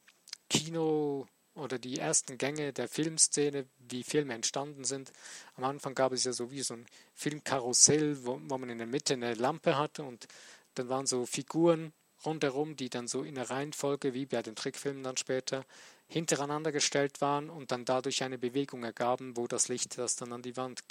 Kino- 0.48 1.26
oder 1.54 1.78
die 1.78 1.98
ersten 1.98 2.36
Gänge 2.36 2.72
der 2.72 2.88
Filmszene, 2.88 3.66
wie 3.78 4.04
Filme 4.04 4.34
entstanden 4.34 4.84
sind. 4.84 5.10
Am 5.54 5.64
Anfang 5.64 5.94
gab 5.94 6.12
es 6.12 6.24
ja 6.24 6.32
so 6.32 6.50
wie 6.50 6.62
so 6.62 6.74
ein 6.74 6.86
Filmkarussell, 7.14 8.24
wo, 8.26 8.38
wo 8.42 8.58
man 8.58 8.68
in 8.68 8.78
der 8.78 8.86
Mitte 8.86 9.14
eine 9.14 9.34
Lampe 9.34 9.78
hatte 9.78 10.02
und 10.02 10.26
dann 10.74 10.88
waren 10.90 11.06
so 11.06 11.24
Figuren 11.24 11.94
rundherum, 12.24 12.76
die 12.76 12.88
dann 12.88 13.08
so 13.08 13.22
in 13.22 13.34
der 13.34 13.50
Reihenfolge, 13.50 14.14
wie 14.14 14.26
bei 14.26 14.42
den 14.42 14.56
Trickfilmen 14.56 15.02
dann 15.02 15.16
später, 15.16 15.64
hintereinander 16.08 16.72
gestellt 16.72 17.20
waren 17.20 17.50
und 17.50 17.72
dann 17.72 17.84
dadurch 17.84 18.22
eine 18.22 18.38
Bewegung 18.38 18.84
ergaben, 18.84 19.36
wo 19.36 19.46
das 19.46 19.68
Licht 19.68 19.98
das 19.98 20.16
dann 20.16 20.32
an 20.32 20.42
die 20.42 20.56
Wand 20.56 20.84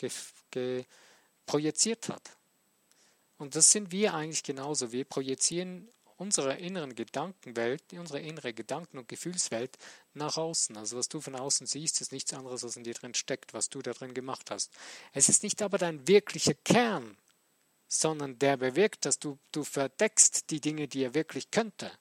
projiziert 1.46 2.10
hat. 2.10 2.38
Und 3.38 3.56
das 3.56 3.72
sind 3.72 3.92
wir 3.92 4.14
eigentlich 4.14 4.44
genauso. 4.44 4.92
Wir 4.92 5.06
projizieren 5.06 5.88
unsere 6.18 6.56
inneren 6.56 6.96
Gedankenwelt, 6.96 7.82
unsere 7.94 8.22
innere 8.22 8.54
Gedanken- 8.54 8.98
und 8.98 9.10
Gefühlswelt 9.10 9.78
nach 10.14 10.38
außen. 10.38 10.78
Also 10.78 10.98
was 10.98 11.10
du 11.10 11.20
von 11.20 11.36
außen 11.36 11.68
siehst, 11.68 12.00
ist 12.00 12.14
nichts 12.14 12.34
anderes, 12.34 12.64
was 12.64 12.78
in 12.78 12.84
dir 12.84 12.94
drin 12.94 13.14
steckt, 13.14 13.54
was 13.54 13.70
du 13.70 13.82
da 13.82 13.92
drin 13.92 14.14
gemacht 14.14 14.52
hast. 14.52 14.72
Es 15.12 15.28
ist 15.28 15.44
nicht 15.44 15.62
aber 15.62 15.78
dein 15.78 16.08
wirklicher 16.08 16.54
Kern, 16.54 17.18
sondern 17.88 18.40
der 18.40 18.58
bewirkt, 18.58 19.06
dass 19.06 19.20
du, 19.20 19.38
du 19.52 19.64
verdeckst 19.64 20.50
die 20.50 20.62
Dinge, 20.62 20.88
die 20.88 21.04
er 21.04 21.14
wirklich 21.14 21.52
könnte. 21.52 21.92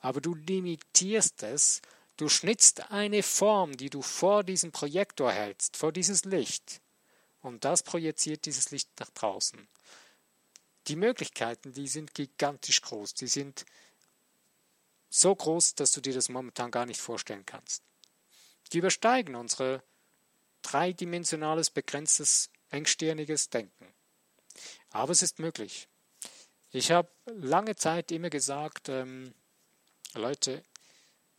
Aber 0.00 0.20
du 0.20 0.34
limitierst 0.34 1.42
es, 1.42 1.80
du 2.16 2.28
schnitzt 2.28 2.90
eine 2.90 3.22
Form, 3.22 3.76
die 3.76 3.90
du 3.90 4.02
vor 4.02 4.44
diesem 4.44 4.72
Projektor 4.72 5.32
hältst, 5.32 5.76
vor 5.76 5.92
dieses 5.92 6.24
Licht. 6.24 6.80
Und 7.40 7.64
das 7.64 7.82
projiziert 7.82 8.46
dieses 8.46 8.70
Licht 8.70 8.88
nach 9.00 9.10
draußen. 9.10 9.66
Die 10.88 10.96
Möglichkeiten, 10.96 11.72
die 11.72 11.88
sind 11.88 12.14
gigantisch 12.14 12.82
groß. 12.82 13.14
Die 13.14 13.28
sind 13.28 13.64
so 15.10 15.34
groß, 15.34 15.74
dass 15.74 15.92
du 15.92 16.00
dir 16.00 16.14
das 16.14 16.28
momentan 16.28 16.70
gar 16.70 16.86
nicht 16.86 17.00
vorstellen 17.00 17.46
kannst. 17.46 17.82
Die 18.72 18.78
übersteigen 18.78 19.34
unsere 19.34 19.82
dreidimensionales, 20.62 21.70
begrenztes, 21.70 22.50
engstirniges 22.70 23.50
Denken. 23.50 23.86
Aber 24.92 25.12
es 25.12 25.22
ist 25.22 25.38
möglich. 25.38 25.88
Ich 26.70 26.90
habe 26.90 27.08
lange 27.26 27.76
Zeit 27.76 28.12
immer 28.12 28.30
gesagt, 28.30 28.88
ähm, 28.88 29.34
Leute, 30.14 30.62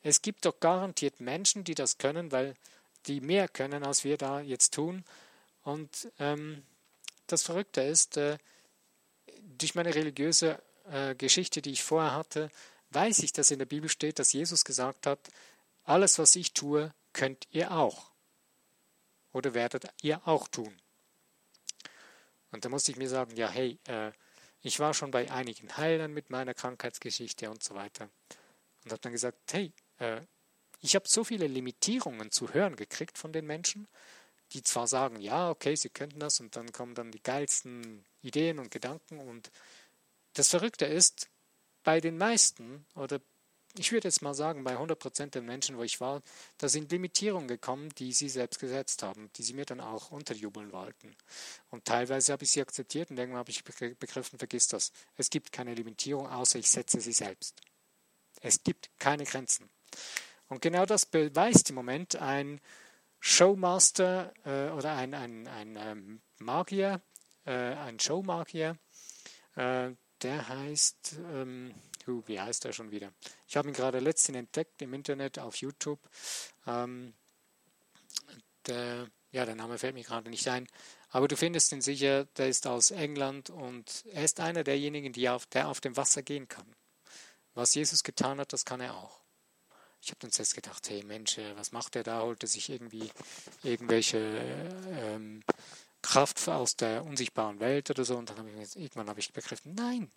es 0.01 0.21
gibt 0.21 0.45
doch 0.45 0.59
garantiert 0.59 1.19
Menschen, 1.19 1.63
die 1.63 1.75
das 1.75 1.97
können, 1.97 2.31
weil 2.31 2.55
die 3.05 3.21
mehr 3.21 3.47
können, 3.47 3.83
als 3.83 4.03
wir 4.03 4.17
da 4.17 4.41
jetzt 4.41 4.73
tun. 4.73 5.03
Und 5.63 6.11
ähm, 6.19 6.63
das 7.27 7.43
Verrückte 7.43 7.81
ist, 7.81 8.17
äh, 8.17 8.37
durch 9.57 9.75
meine 9.75 9.95
religiöse 9.95 10.61
äh, 10.91 11.15
Geschichte, 11.15 11.61
die 11.61 11.71
ich 11.71 11.83
vorher 11.83 12.13
hatte, 12.13 12.51
weiß 12.91 13.19
ich, 13.19 13.33
dass 13.33 13.51
in 13.51 13.59
der 13.59 13.65
Bibel 13.65 13.89
steht, 13.89 14.19
dass 14.19 14.33
Jesus 14.33 14.65
gesagt 14.65 15.07
hat, 15.07 15.19
alles, 15.83 16.19
was 16.19 16.35
ich 16.35 16.53
tue, 16.53 16.93
könnt 17.11 17.47
ihr 17.51 17.71
auch. 17.71 18.11
Oder 19.31 19.53
werdet 19.53 19.87
ihr 20.01 20.21
auch 20.27 20.47
tun. 20.47 20.73
Und 22.53 22.63
da 22.63 22.69
musste 22.69 22.91
ich 22.91 22.97
mir 22.97 23.09
sagen, 23.09 23.35
ja, 23.35 23.49
hey, 23.49 23.79
äh, 23.87 24.11
ich 24.61 24.79
war 24.79 24.93
schon 24.93 25.11
bei 25.11 25.29
einigen 25.29 25.75
Heilern 25.75 26.13
mit 26.13 26.29
meiner 26.29 26.53
Krankheitsgeschichte 26.53 27.49
und 27.49 27.61
so 27.63 27.75
weiter. 27.75 28.09
Und 28.85 28.91
habe 28.91 29.01
dann 29.01 29.11
gesagt, 29.11 29.37
hey, 29.51 29.73
äh, 29.97 30.21
ich 30.79 30.95
habe 30.95 31.07
so 31.07 31.23
viele 31.23 31.47
Limitierungen 31.47 32.31
zu 32.31 32.53
hören 32.53 32.75
gekriegt 32.75 33.17
von 33.17 33.33
den 33.33 33.45
Menschen, 33.45 33.87
die 34.51 34.61
zwar 34.61 34.87
sagen, 34.87 35.19
ja, 35.19 35.49
okay, 35.49 35.75
sie 35.75 35.89
könnten 35.89 36.19
das 36.19 36.39
und 36.39 36.55
dann 36.55 36.71
kommen 36.71 36.93
dann 36.93 37.11
die 37.11 37.23
geilsten 37.23 38.05
Ideen 38.21 38.59
und 38.59 38.69
Gedanken 38.69 39.19
und 39.19 39.49
das 40.33 40.49
Verrückte 40.49 40.85
ist, 40.85 41.29
bei 41.83 41.99
den 41.99 42.17
meisten 42.17 42.85
oder 42.95 43.19
ich 43.77 43.91
würde 43.91 44.07
jetzt 44.07 44.21
mal 44.21 44.33
sagen, 44.33 44.63
bei 44.63 44.77
100% 44.77 45.31
der 45.31 45.41
Menschen, 45.41 45.77
wo 45.77 45.83
ich 45.83 45.99
war, 45.99 46.21
da 46.57 46.69
sind 46.69 46.91
Limitierungen 46.91 47.47
gekommen, 47.47 47.89
die 47.97 48.13
sie 48.13 48.29
selbst 48.29 48.59
gesetzt 48.59 49.01
haben, 49.01 49.31
die 49.35 49.43
sie 49.43 49.53
mir 49.53 49.65
dann 49.65 49.81
auch 49.81 50.11
unterjubeln 50.11 50.71
wollten. 50.71 51.15
Und 51.71 51.85
teilweise 51.85 52.33
habe 52.33 52.43
ich 52.43 52.51
sie 52.51 52.61
akzeptiert 52.61 53.09
und 53.09 53.17
irgendwann 53.17 53.39
habe 53.39 53.51
ich 53.51 53.63
begriffen, 53.63 54.37
vergiss 54.37 54.67
das. 54.67 54.91
Es 55.15 55.29
gibt 55.29 55.51
keine 55.51 55.73
Limitierung, 55.73 56.27
außer 56.27 56.59
ich 56.59 56.69
setze 56.69 57.01
sie 57.01 57.13
selbst. 57.13 57.61
Es 58.41 58.63
gibt 58.63 58.91
keine 58.99 59.23
Grenzen. 59.23 59.69
Und 60.49 60.61
genau 60.61 60.85
das 60.85 61.05
beweist 61.05 61.69
im 61.69 61.75
Moment 61.75 62.15
ein 62.15 62.61
Showmaster 63.19 64.33
äh, 64.45 64.69
oder 64.71 64.95
ein, 64.95 65.13
ein, 65.13 65.47
ein 65.47 65.77
ähm, 65.77 66.21
Magier, 66.37 67.01
äh, 67.45 67.51
ein 67.51 67.99
Showmagier, 67.99 68.77
äh, 69.55 69.91
der 70.21 70.47
heißt, 70.47 71.15
ähm, 71.33 71.73
wie 72.07 72.39
heißt 72.39 72.65
er 72.65 72.73
schon 72.73 72.91
wieder? 72.91 73.11
Ich 73.47 73.57
habe 73.57 73.67
ihn 73.69 73.73
gerade 73.73 73.99
letztens 73.99 74.37
entdeckt 74.37 74.81
im 74.81 74.93
Internet 74.93 75.39
auf 75.39 75.55
YouTube. 75.57 75.99
Ähm, 76.67 77.13
der, 78.67 79.09
ja, 79.31 79.45
der 79.45 79.55
Name 79.55 79.77
fällt 79.77 79.95
mir 79.95 80.03
gerade 80.03 80.29
nicht 80.29 80.47
ein. 80.47 80.67
Aber 81.09 81.27
du 81.27 81.37
findest 81.37 81.71
ihn 81.71 81.81
sicher, 81.81 82.25
der 82.37 82.49
ist 82.49 82.65
aus 82.65 82.91
England 82.91 83.49
und 83.49 84.03
er 84.11 84.23
ist 84.23 84.39
einer 84.39 84.63
derjenigen, 84.63 85.13
die 85.13 85.29
auf, 85.29 85.45
der 85.45 85.67
auf 85.67 85.79
dem 85.79 85.95
Wasser 85.95 86.23
gehen 86.23 86.47
kann. 86.47 86.65
Was 87.53 87.75
Jesus 87.75 88.03
getan 88.03 88.39
hat, 88.39 88.51
das 88.51 88.65
kann 88.65 88.81
er 88.81 88.95
auch. 88.95 89.21
Ich 90.01 90.09
habe 90.09 90.19
dann 90.19 90.31
selbst 90.31 90.55
gedacht, 90.55 90.89
hey 90.89 91.03
Mensch, 91.03 91.37
äh, 91.37 91.55
was 91.55 91.71
macht 91.71 91.95
er 91.95 92.03
da? 92.03 92.21
Holt 92.23 92.43
er 92.43 92.49
sich 92.49 92.69
irgendwie 92.69 93.09
irgendwelche 93.63 94.17
ähm, 94.17 95.41
Kraft 96.01 96.49
aus 96.49 96.75
der 96.75 97.05
unsichtbaren 97.05 97.59
Welt 97.59 97.89
oder 97.89 98.03
so? 98.03 98.17
Und 98.17 98.29
dann 98.29 98.37
habe 98.37 98.49
ich 98.49 98.75
irgendwann 98.75 99.07
habe 99.07 99.19
ich 99.19 99.31
begriffen, 99.31 99.75
nein, 99.75 100.11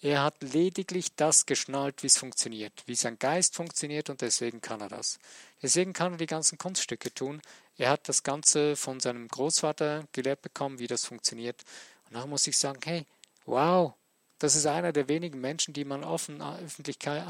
er 0.00 0.22
hat 0.22 0.40
lediglich 0.42 1.14
das 1.16 1.46
geschnallt, 1.46 2.02
wie 2.02 2.06
es 2.06 2.18
funktioniert, 2.18 2.72
wie 2.86 2.94
sein 2.94 3.18
Geist 3.18 3.56
funktioniert 3.56 4.10
und 4.10 4.20
deswegen 4.20 4.60
kann 4.60 4.80
er 4.80 4.88
das. 4.88 5.18
Deswegen 5.60 5.92
kann 5.92 6.12
er 6.12 6.18
die 6.18 6.26
ganzen 6.26 6.56
Kunststücke 6.56 7.12
tun. 7.12 7.42
Er 7.76 7.90
hat 7.90 8.08
das 8.08 8.22
Ganze 8.22 8.76
von 8.76 9.00
seinem 9.00 9.26
Großvater 9.26 10.06
gelehrt 10.12 10.42
bekommen, 10.42 10.78
wie 10.78 10.86
das 10.86 11.04
funktioniert. 11.04 11.64
Und 12.06 12.14
dann 12.14 12.30
muss 12.30 12.46
ich 12.46 12.56
sagen, 12.56 12.80
hey, 12.84 13.06
wow, 13.44 13.94
das 14.38 14.54
ist 14.54 14.66
einer 14.66 14.92
der 14.92 15.08
wenigen 15.08 15.40
Menschen, 15.40 15.74
die 15.74 15.84
man 15.84 16.04
offen 16.04 16.40
an 16.42 16.56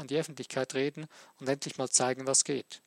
die 0.07 0.17
Öffentlichkeit 0.17 0.75
reden 0.75 1.07
und 1.39 1.49
endlich 1.49 1.79
mal 1.79 1.89
zeigen, 1.89 2.27
was 2.27 2.43
geht. 2.43 2.81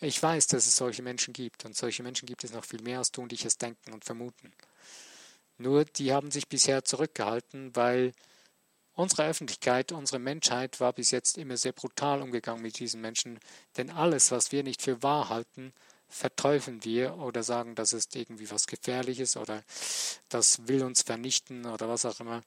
Ich 0.00 0.20
weiß, 0.20 0.48
dass 0.48 0.66
es 0.66 0.76
solche 0.76 1.02
Menschen 1.02 1.32
gibt 1.32 1.64
und 1.64 1.76
solche 1.76 2.02
Menschen 2.02 2.26
gibt 2.26 2.42
es 2.42 2.52
noch 2.52 2.64
viel 2.64 2.82
mehr, 2.82 2.98
als 2.98 3.12
du 3.12 3.22
und 3.22 3.32
ich 3.32 3.44
es 3.44 3.56
denken 3.56 3.92
und 3.92 4.04
vermuten. 4.04 4.52
Nur 5.58 5.84
die 5.84 6.12
haben 6.12 6.32
sich 6.32 6.48
bisher 6.48 6.84
zurückgehalten, 6.84 7.74
weil 7.76 8.12
Unsere 9.02 9.26
Öffentlichkeit, 9.26 9.90
unsere 9.90 10.20
Menschheit 10.20 10.78
war 10.78 10.92
bis 10.92 11.10
jetzt 11.10 11.36
immer 11.36 11.56
sehr 11.56 11.72
brutal 11.72 12.22
umgegangen 12.22 12.62
mit 12.62 12.78
diesen 12.78 13.00
Menschen, 13.00 13.40
denn 13.76 13.90
alles, 13.90 14.30
was 14.30 14.52
wir 14.52 14.62
nicht 14.62 14.80
für 14.80 15.02
wahr 15.02 15.28
halten, 15.28 15.72
verteufeln 16.08 16.84
wir 16.84 17.18
oder 17.18 17.42
sagen, 17.42 17.74
das 17.74 17.94
ist 17.94 18.14
irgendwie 18.14 18.48
was 18.52 18.68
Gefährliches 18.68 19.36
oder 19.36 19.64
das 20.28 20.68
will 20.68 20.84
uns 20.84 21.02
vernichten 21.02 21.66
oder 21.66 21.88
was 21.88 22.04
auch 22.04 22.20
immer. 22.20 22.42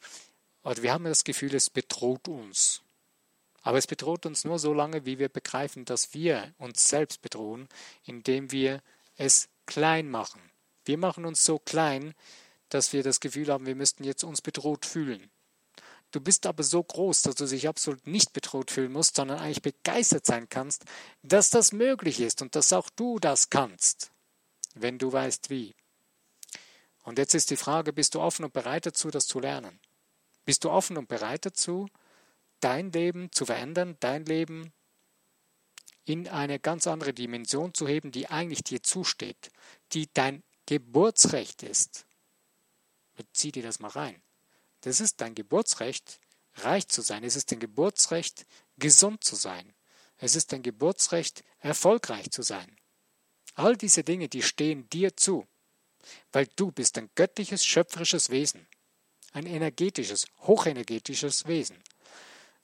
Oder 0.64 0.82
wir 0.82 0.94
haben 0.94 1.04
das 1.04 1.26
Gefühl, 1.26 1.54
es 1.54 1.70
bedroht 1.70 2.30
uns. 2.30 2.82
Aber 3.62 3.78
es 3.78 3.86
bedroht 3.86 4.26
uns 4.26 4.46
nur 4.46 4.58
so 4.58 4.74
lange, 4.74 5.06
wie 5.06 5.20
wir 5.20 5.28
begreifen, 5.28 5.84
dass 5.84 6.14
wir 6.14 6.54
uns 6.58 6.88
selbst 6.88 7.22
bedrohen, 7.22 7.68
indem 8.06 8.54
wir 8.54 8.82
es 9.18 9.50
klein 9.66 10.10
machen. 10.10 10.40
Wir 10.86 10.98
machen 10.98 11.26
uns 11.26 11.44
so 11.44 11.60
klein, 11.60 12.14
dass 12.70 12.94
wir 12.94 13.04
das 13.04 13.20
Gefühl 13.20 13.52
haben, 13.52 13.66
wir 13.66 13.76
müssten 13.76 14.06
jetzt 14.06 14.24
uns 14.24 14.42
bedroht 14.42 14.86
fühlen. 14.86 15.30
Du 16.16 16.22
bist 16.22 16.46
aber 16.46 16.64
so 16.64 16.82
groß, 16.82 17.24
dass 17.24 17.36
du 17.36 17.46
dich 17.46 17.68
absolut 17.68 18.08
nicht 18.08 18.32
bedroht 18.32 18.72
fühlen 18.72 18.94
musst, 18.94 19.18
sondern 19.18 19.38
eigentlich 19.38 19.62
begeistert 19.62 20.26
sein 20.26 20.48
kannst, 20.48 20.86
dass 21.24 21.50
das 21.50 21.74
möglich 21.74 22.22
ist 22.22 22.42
und 22.42 22.56
dass 22.56 22.72
auch 22.72 22.90
du 22.90 23.20
das 23.20 23.50
kannst, 23.50 24.12
wenn 24.76 24.98
du 24.98 25.12
weißt 25.12 25.50
wie. 25.50 25.76
Und 27.04 27.18
jetzt 27.18 27.36
ist 27.36 27.50
die 27.50 27.58
Frage, 27.58 27.92
bist 27.92 28.16
du 28.16 28.22
offen 28.22 28.46
und 28.46 28.54
bereit 28.54 28.86
dazu, 28.86 29.10
das 29.10 29.28
zu 29.28 29.42
lernen? 29.42 29.78
Bist 30.46 30.64
du 30.64 30.70
offen 30.70 30.96
und 30.96 31.10
bereit 31.10 31.46
dazu, 31.46 31.90
dein 32.62 32.94
Leben 32.94 33.30
zu 33.34 33.46
verändern, 33.46 33.98
dein 34.00 34.24
Leben 34.24 34.72
in 36.06 36.30
eine 36.30 36.60
ganz 36.62 36.88
andere 36.88 37.14
Dimension 37.14 37.74
zu 37.74 37.90
heben, 37.90 38.14
die 38.14 38.30
eigentlich 38.30 38.64
dir 38.64 38.82
zusteht, 38.82 39.52
die 39.92 40.08
dein 40.14 40.44
Geburtsrecht 40.66 41.62
ist? 41.62 42.06
Zieh 43.34 43.52
dir 43.52 43.64
das 43.64 43.82
mal 43.82 43.90
rein. 43.90 44.25
Das 44.86 45.00
ist 45.00 45.20
dein 45.20 45.34
Geburtsrecht, 45.34 46.20
reich 46.58 46.88
zu 46.88 47.02
sein. 47.02 47.24
Es 47.24 47.36
ist 47.36 47.52
dein 47.52 47.60
Geburtsrecht, 47.60 48.46
gesund 48.78 49.24
zu 49.24 49.36
sein. 49.36 49.74
Es 50.20 50.36
ist 50.36 50.54
dein 50.54 50.62
Geburtsrecht, 50.62 51.44
erfolgreich 51.58 52.30
zu 52.30 52.44
sein. 52.44 52.78
All 53.56 53.76
diese 53.76 54.04
Dinge, 54.04 54.30
die 54.30 54.44
stehen 54.44 54.88
dir 54.92 55.18
zu, 55.18 55.48
weil 56.32 56.48
du 56.56 56.72
bist 56.72 57.00
ein 57.00 57.10
göttliches, 57.16 57.66
schöpferisches 57.66 58.30
Wesen, 58.30 58.68
ein 59.34 59.48
energetisches, 59.48 60.28
hochenergetisches 60.42 61.48
Wesen. 61.48 61.78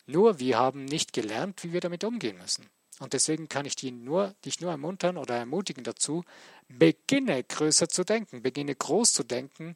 Nur 0.05 0.37
wir 0.37 0.59
haben 0.59 0.85
nicht 0.85 1.13
gelernt, 1.13 1.63
wie 1.63 1.73
wir 1.73 1.81
damit 1.81 2.03
umgehen 2.03 2.37
müssen. 2.37 2.69
Und 2.99 3.13
deswegen 3.13 3.49
kann 3.49 3.65
ich 3.65 3.75
dich 3.75 3.93
nur, 3.93 4.35
dich 4.45 4.61
nur 4.61 4.69
ermuntern 4.69 5.17
oder 5.17 5.37
ermutigen 5.37 5.83
dazu, 5.83 6.23
beginne 6.67 7.43
größer 7.43 7.89
zu 7.89 8.03
denken, 8.03 8.43
beginne 8.43 8.75
groß 8.75 9.11
zu 9.11 9.23
denken, 9.23 9.75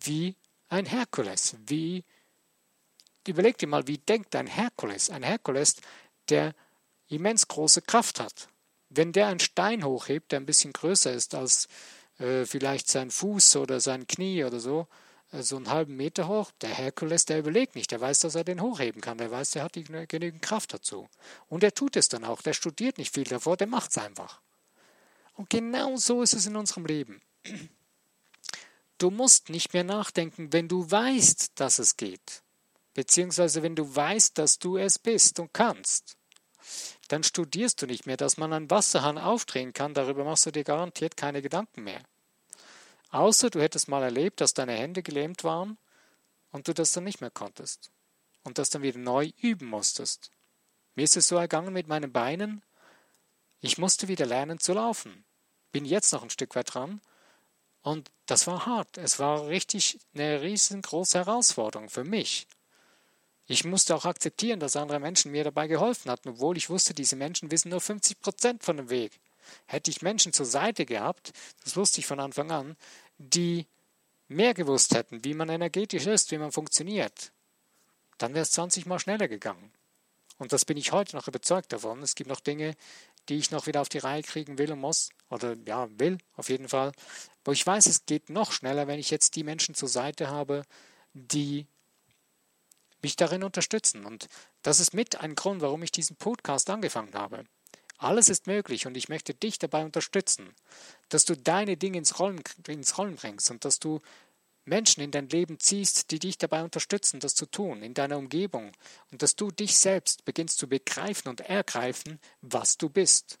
wie 0.00 0.34
ein 0.74 0.86
Herkules. 0.86 1.56
Wie, 1.66 2.04
überleg 3.26 3.56
dir 3.58 3.68
mal, 3.68 3.86
wie 3.86 3.98
denkt 3.98 4.34
ein 4.34 4.46
Herkules? 4.46 5.08
Ein 5.08 5.22
Herkules, 5.22 5.76
der 6.28 6.54
immens 7.08 7.48
große 7.48 7.82
Kraft 7.82 8.20
hat. 8.20 8.48
Wenn 8.88 9.12
der 9.12 9.28
einen 9.28 9.40
Stein 9.40 9.84
hochhebt, 9.84 10.32
der 10.32 10.40
ein 10.40 10.46
bisschen 10.46 10.72
größer 10.72 11.12
ist 11.12 11.34
als 11.34 11.68
äh, 12.18 12.44
vielleicht 12.44 12.88
sein 12.88 13.10
Fuß 13.10 13.56
oder 13.56 13.80
sein 13.80 14.06
Knie 14.06 14.44
oder 14.44 14.60
so, 14.60 14.88
äh, 15.32 15.42
so 15.42 15.56
einen 15.56 15.70
halben 15.70 15.96
Meter 15.96 16.28
hoch, 16.28 16.50
der 16.60 16.70
Herkules, 16.70 17.24
der 17.24 17.38
überlegt 17.38 17.76
nicht, 17.76 17.90
der 17.90 18.00
weiß, 18.00 18.20
dass 18.20 18.34
er 18.34 18.44
den 18.44 18.60
hochheben 18.60 19.00
kann, 19.00 19.18
der 19.18 19.30
weiß, 19.30 19.52
der 19.52 19.62
hat 19.62 19.76
die, 19.76 19.84
genügend 19.84 20.42
Kraft 20.42 20.74
dazu. 20.74 21.08
Und 21.48 21.62
er 21.62 21.74
tut 21.74 21.96
es 21.96 22.08
dann 22.08 22.24
auch, 22.24 22.42
der 22.42 22.52
studiert 22.52 22.98
nicht 22.98 23.14
viel 23.14 23.24
davor, 23.24 23.56
der 23.56 23.66
macht 23.66 23.90
es 23.90 23.98
einfach. 23.98 24.40
Und 25.34 25.50
genau 25.50 25.96
so 25.96 26.22
ist 26.22 26.34
es 26.34 26.46
in 26.46 26.56
unserem 26.56 26.86
Leben. 26.86 27.20
Du 28.98 29.10
musst 29.10 29.48
nicht 29.48 29.72
mehr 29.74 29.84
nachdenken, 29.84 30.52
wenn 30.52 30.68
du 30.68 30.90
weißt, 30.90 31.52
dass 31.56 31.78
es 31.78 31.96
geht. 31.96 32.42
Beziehungsweise 32.94 33.62
wenn 33.62 33.74
du 33.74 33.94
weißt, 33.94 34.38
dass 34.38 34.58
du 34.58 34.76
es 34.76 34.98
bist 34.98 35.40
und 35.40 35.52
kannst. 35.52 36.16
Dann 37.08 37.22
studierst 37.22 37.82
du 37.82 37.86
nicht 37.86 38.06
mehr, 38.06 38.16
dass 38.16 38.36
man 38.36 38.52
einen 38.52 38.70
Wasserhahn 38.70 39.18
aufdrehen 39.18 39.72
kann, 39.72 39.94
darüber 39.94 40.24
machst 40.24 40.46
du 40.46 40.52
dir 40.52 40.64
garantiert 40.64 41.16
keine 41.16 41.42
Gedanken 41.42 41.84
mehr. 41.84 42.02
Außer 43.10 43.50
du 43.50 43.60
hättest 43.60 43.88
mal 43.88 44.02
erlebt, 44.02 44.40
dass 44.40 44.54
deine 44.54 44.72
Hände 44.72 45.02
gelähmt 45.02 45.44
waren 45.44 45.76
und 46.50 46.68
du 46.68 46.74
das 46.74 46.92
dann 46.92 47.04
nicht 47.04 47.20
mehr 47.20 47.30
konntest. 47.30 47.90
Und 48.42 48.58
das 48.58 48.70
dann 48.70 48.82
wieder 48.82 48.98
neu 48.98 49.30
üben 49.38 49.66
musstest. 49.66 50.30
Mir 50.94 51.04
ist 51.04 51.16
es 51.16 51.28
so 51.28 51.36
ergangen 51.36 51.72
mit 51.72 51.88
meinen 51.88 52.12
Beinen. 52.12 52.62
Ich 53.60 53.78
musste 53.78 54.08
wieder 54.08 54.26
lernen 54.26 54.58
zu 54.60 54.72
laufen. 54.72 55.24
Bin 55.72 55.84
jetzt 55.84 56.12
noch 56.12 56.22
ein 56.22 56.30
Stück 56.30 56.54
weit 56.54 56.74
dran, 56.74 57.00
und 57.84 58.10
das 58.24 58.46
war 58.46 58.64
hart. 58.64 58.96
Es 58.96 59.18
war 59.18 59.46
richtig 59.46 59.98
eine 60.14 60.40
riesengroße 60.40 61.18
Herausforderung 61.18 61.90
für 61.90 62.02
mich. 62.02 62.46
Ich 63.46 63.64
musste 63.64 63.94
auch 63.94 64.06
akzeptieren, 64.06 64.58
dass 64.58 64.74
andere 64.74 64.98
Menschen 64.98 65.30
mir 65.30 65.44
dabei 65.44 65.68
geholfen 65.68 66.10
hatten, 66.10 66.30
obwohl 66.30 66.56
ich 66.56 66.70
wusste, 66.70 66.94
diese 66.94 67.14
Menschen 67.14 67.50
wissen 67.50 67.68
nur 67.68 67.82
50 67.82 68.20
Prozent 68.20 68.64
von 68.64 68.78
dem 68.78 68.88
Weg. 68.88 69.20
Hätte 69.66 69.90
ich 69.90 70.00
Menschen 70.00 70.32
zur 70.32 70.46
Seite 70.46 70.86
gehabt, 70.86 71.34
das 71.62 71.76
wusste 71.76 72.00
ich 72.00 72.06
von 72.06 72.20
Anfang 72.20 72.50
an, 72.50 72.76
die 73.18 73.66
mehr 74.28 74.54
gewusst 74.54 74.94
hätten, 74.94 75.22
wie 75.22 75.34
man 75.34 75.50
energetisch 75.50 76.06
ist, 76.06 76.30
wie 76.30 76.38
man 76.38 76.52
funktioniert, 76.52 77.32
dann 78.16 78.32
wäre 78.32 78.44
es 78.44 78.52
20 78.52 78.86
Mal 78.86 78.98
schneller 78.98 79.28
gegangen. 79.28 79.72
Und 80.38 80.54
das 80.54 80.64
bin 80.64 80.78
ich 80.78 80.92
heute 80.92 81.14
noch 81.14 81.28
überzeugt 81.28 81.70
davon. 81.72 82.02
Es 82.02 82.14
gibt 82.14 82.30
noch 82.30 82.40
Dinge, 82.40 82.76
die 83.28 83.36
ich 83.36 83.50
noch 83.50 83.66
wieder 83.66 83.80
auf 83.80 83.88
die 83.88 83.98
Reihe 83.98 84.22
kriegen 84.22 84.58
will 84.58 84.72
und 84.72 84.80
muss, 84.80 85.10
oder 85.30 85.56
ja, 85.66 85.88
will 85.98 86.18
auf 86.36 86.48
jeden 86.48 86.68
Fall. 86.68 86.92
Aber 87.42 87.52
ich 87.52 87.66
weiß, 87.66 87.86
es 87.86 88.06
geht 88.06 88.30
noch 88.30 88.52
schneller, 88.52 88.86
wenn 88.86 88.98
ich 88.98 89.10
jetzt 89.10 89.36
die 89.36 89.44
Menschen 89.44 89.74
zur 89.74 89.88
Seite 89.88 90.28
habe, 90.28 90.64
die 91.12 91.66
mich 93.02 93.16
darin 93.16 93.44
unterstützen. 93.44 94.04
Und 94.04 94.28
das 94.62 94.80
ist 94.80 94.94
mit 94.94 95.20
ein 95.20 95.34
Grund, 95.34 95.60
warum 95.60 95.82
ich 95.82 95.92
diesen 95.92 96.16
Podcast 96.16 96.70
angefangen 96.70 97.14
habe. 97.14 97.44
Alles 97.98 98.28
ist 98.28 98.46
möglich 98.46 98.86
und 98.86 98.96
ich 98.96 99.08
möchte 99.08 99.34
dich 99.34 99.58
dabei 99.58 99.84
unterstützen, 99.84 100.54
dass 101.10 101.24
du 101.24 101.36
deine 101.36 101.76
Dinge 101.76 101.98
ins 101.98 102.18
Rollen, 102.18 102.40
ins 102.66 102.98
Rollen 102.98 103.14
bringst 103.14 103.50
und 103.50 103.64
dass 103.64 103.78
du 103.78 104.00
Menschen 104.64 105.02
in 105.02 105.10
dein 105.10 105.28
Leben 105.28 105.58
ziehst, 105.58 106.10
die 106.10 106.18
dich 106.18 106.38
dabei 106.38 106.62
unterstützen, 106.62 107.20
das 107.20 107.34
zu 107.34 107.46
tun, 107.46 107.82
in 107.82 107.94
deiner 107.94 108.18
Umgebung, 108.18 108.72
und 109.10 109.22
dass 109.22 109.36
du 109.36 109.50
dich 109.50 109.76
selbst 109.76 110.24
beginnst 110.24 110.58
zu 110.58 110.68
begreifen 110.68 111.28
und 111.28 111.40
ergreifen, 111.40 112.18
was 112.40 112.78
du 112.78 112.88
bist. 112.88 113.38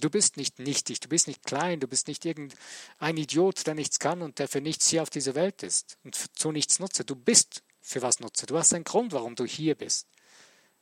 Du 0.00 0.10
bist 0.10 0.36
nicht 0.36 0.58
nichtig, 0.58 1.00
du 1.00 1.08
bist 1.08 1.28
nicht 1.28 1.44
klein, 1.44 1.80
du 1.80 1.86
bist 1.86 2.08
nicht 2.08 2.24
irgendein 2.24 3.16
Idiot, 3.16 3.66
der 3.66 3.74
nichts 3.74 3.98
kann 3.98 4.22
und 4.22 4.38
der 4.38 4.48
für 4.48 4.60
nichts 4.60 4.88
hier 4.88 5.02
auf 5.02 5.10
dieser 5.10 5.34
Welt 5.34 5.62
ist 5.62 5.98
und 6.02 6.16
zu 6.16 6.50
nichts 6.50 6.80
nutze. 6.80 7.04
Du 7.04 7.14
bist 7.14 7.62
für 7.80 8.02
was 8.02 8.18
nutze. 8.18 8.46
Du 8.46 8.58
hast 8.58 8.74
einen 8.74 8.84
Grund, 8.84 9.12
warum 9.12 9.36
du 9.36 9.44
hier 9.44 9.76
bist. 9.76 10.08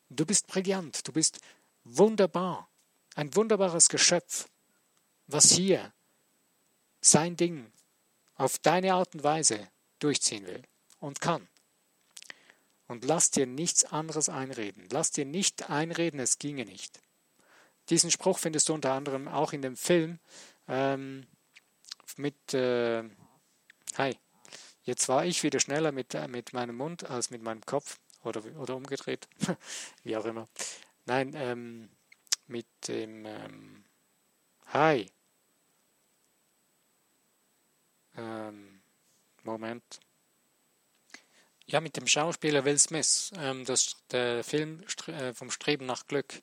Du 0.09 0.25
bist 0.25 0.47
brillant, 0.47 1.07
du 1.07 1.13
bist 1.13 1.41
wunderbar, 1.85 2.71
ein 3.15 3.35
wunderbares 3.35 3.89
Geschöpf, 3.89 4.49
was 5.27 5.51
hier 5.51 5.93
sein 7.01 7.37
Ding 7.37 7.71
auf 8.35 8.59
deine 8.59 8.95
Art 8.95 9.15
und 9.15 9.25
Weise 9.25 9.69
durchziehen 10.03 10.47
will 10.47 10.63
und 11.01 11.21
kann. 11.21 11.49
Und 12.89 13.05
lass 13.05 13.31
dir 13.31 13.47
nichts 13.47 13.85
anderes 13.85 14.29
einreden. 14.29 14.87
Lass 14.91 15.11
dir 15.13 15.25
nicht 15.25 15.71
einreden, 15.71 16.21
es 16.21 16.39
ginge 16.39 16.65
nicht. 16.65 17.01
Diesen 17.89 18.11
Spruch 18.11 18.39
findest 18.39 18.69
du 18.69 18.75
unter 18.75 18.93
anderem 18.93 19.29
auch 19.29 19.53
in 19.53 19.63
dem 19.63 19.77
Film 19.77 20.19
ähm, 20.69 21.27
mit 22.17 22.55
äh, 22.55 23.05
Hi. 23.97 24.17
Jetzt 24.85 25.09
war 25.09 25.25
ich 25.25 25.43
wieder 25.43 25.61
schneller 25.61 25.93
mit, 25.93 26.15
äh, 26.15 26.29
mit 26.29 26.53
meinem 26.53 26.77
Mund 26.77 27.09
als 27.09 27.31
mit 27.31 27.43
meinem 27.43 27.61
Kopf 27.63 27.99
oder, 28.25 28.45
oder 28.57 28.77
umgedreht, 28.77 29.29
wie 30.03 30.17
auch 30.17 30.25
immer. 30.25 30.49
Nein, 31.05 31.33
ähm, 31.35 31.91
mit 32.47 32.67
dem 32.89 33.27
ähm, 33.27 33.85
Hi. 34.67 35.11
Ähm, 38.17 38.72
Moment. 39.45 40.01
Ja, 41.67 41.81
mit 41.81 41.97
dem 41.97 42.07
Schauspieler 42.07 42.65
Will 42.65 42.79
Smith, 42.79 43.31
ähm, 43.37 43.65
das, 43.65 43.97
der 44.11 44.45
Film 44.45 44.85
äh, 45.07 45.33
vom 45.33 45.51
Streben 45.51 45.87
nach 45.87 46.07
Glück. 46.07 46.41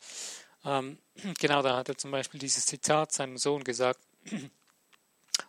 Ähm, 0.63 0.97
genau, 1.39 1.61
da 1.61 1.77
hat 1.77 1.89
er 1.89 1.97
zum 1.97 2.11
Beispiel 2.11 2.39
dieses 2.39 2.65
Zitat 2.65 3.11
seinem 3.11 3.37
Sohn 3.37 3.63
gesagt, 3.63 3.99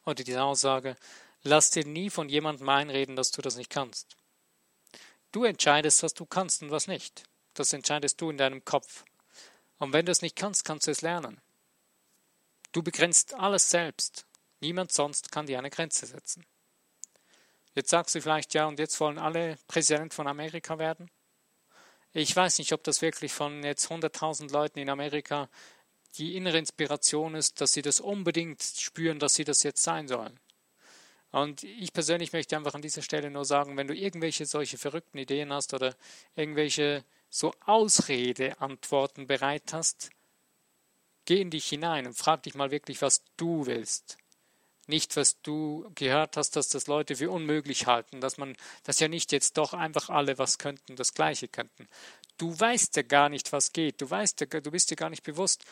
oder 0.05 0.23
diese 0.23 0.43
Aussage, 0.43 0.97
lass 1.43 1.71
dir 1.71 1.87
nie 1.87 2.11
von 2.11 2.29
jemandem 2.29 2.69
einreden, 2.69 3.17
dass 3.17 3.31
du 3.31 3.43
das 3.43 3.57
nicht 3.57 3.71
kannst. 3.71 4.17
Du 5.33 5.45
entscheidest, 5.45 6.03
was 6.03 6.15
du 6.15 6.27
kannst 6.27 6.63
und 6.63 6.71
was 6.71 6.89
nicht. 6.89 7.25
Das 7.55 7.73
entscheidest 7.73 8.21
du 8.21 8.31
in 8.31 8.39
deinem 8.39 8.65
Kopf. 8.65 9.05
Und 9.79 9.93
wenn 9.93 10.07
du 10.07 10.13
es 10.13 10.23
nicht 10.23 10.37
kannst, 10.37 10.65
kannst 10.65 10.87
du 10.87 10.91
es 10.91 11.03
lernen. 11.03 11.41
Du 12.73 12.83
begrenzt 12.83 13.35
alles 13.35 13.71
selbst. 13.71 14.27
Niemand 14.61 14.93
sonst 14.93 15.33
kann 15.33 15.47
dir 15.47 15.59
eine 15.59 15.71
Grenze 15.71 16.07
setzen. 16.07 16.45
Jetzt 17.75 17.91
sagst 17.91 18.15
du 18.15 18.21
vielleicht, 18.21 18.55
ja, 18.55 18.67
und 18.67 18.79
jetzt 18.79 18.99
wollen 19.01 19.19
alle 19.19 19.57
Präsident 19.69 20.13
von 20.13 20.27
Amerika 20.27 20.79
werden? 20.79 21.11
Ich 22.13 22.35
weiß 22.35 22.59
nicht, 22.59 22.73
ob 22.73 22.83
das 22.83 23.03
wirklich 23.03 23.33
von 23.33 23.63
jetzt 23.63 23.91
100.000 23.91 24.51
Leuten 24.53 24.81
in 24.81 24.91
Amerika 24.91 25.49
die 26.19 26.37
innere 26.37 26.59
Inspiration 26.59 27.37
ist, 27.37 27.61
dass 27.61 27.73
sie 27.73 27.83
das 27.83 28.01
unbedingt 28.01 28.63
spüren, 28.63 29.21
dass 29.21 29.35
sie 29.35 29.45
das 29.45 29.63
jetzt 29.63 29.83
sein 29.83 30.09
sollen. 30.09 30.41
Und 31.31 31.63
ich 31.63 31.93
persönlich 31.93 32.33
möchte 32.33 32.57
einfach 32.57 32.75
an 32.75 32.83
dieser 32.83 33.03
Stelle 33.03 33.31
nur 33.31 33.45
sagen, 33.45 33.77
wenn 33.77 33.87
du 33.87 33.95
irgendwelche 33.95 34.47
solche 34.47 34.79
verrückten 34.79 35.19
Ideen 35.19 35.53
hast 35.53 35.73
oder 35.73 35.95
irgendwelche 36.35 37.05
so 37.29 37.53
Ausredeantworten 37.65 39.29
bereit 39.29 39.73
hast, 39.73 40.11
Geh 41.31 41.41
in 41.41 41.51
dich 41.51 41.69
hinein 41.69 42.09
und 42.09 42.17
frag 42.17 42.43
dich 42.43 42.55
mal 42.55 42.73
wirklich, 42.73 43.03
was 43.03 43.23
du 43.37 43.67
willst. 43.67 44.19
Nicht, 44.91 45.17
was 45.17 45.41
du 45.41 45.89
gehört 45.95 46.37
hast, 46.37 46.57
dass 46.57 46.69
das 46.69 46.89
Leute 46.89 47.15
für 47.15 47.31
unmöglich 47.31 47.87
halten, 47.87 48.21
dass 48.21 48.39
man, 48.39 48.57
dass 48.83 48.99
ja 48.99 49.07
nicht 49.07 49.31
jetzt 49.31 49.57
doch 49.57 49.73
einfach 49.73 50.11
alle 50.11 50.37
was 50.37 50.59
könnten, 50.59 50.97
das 50.97 51.15
Gleiche 51.15 51.47
könnten. 51.47 51.89
Du 52.39 52.59
weißt 52.59 52.97
ja 52.97 53.03
gar 53.03 53.29
nicht, 53.29 53.53
was 53.53 53.73
geht. 53.73 54.01
Du 54.01 54.11
weißt 54.11 54.41
ja, 54.41 54.47
du 54.47 54.71
bist 54.73 54.91
dir 54.91 54.97
gar 54.97 55.09
nicht 55.09 55.23
bewusst. 55.23 55.65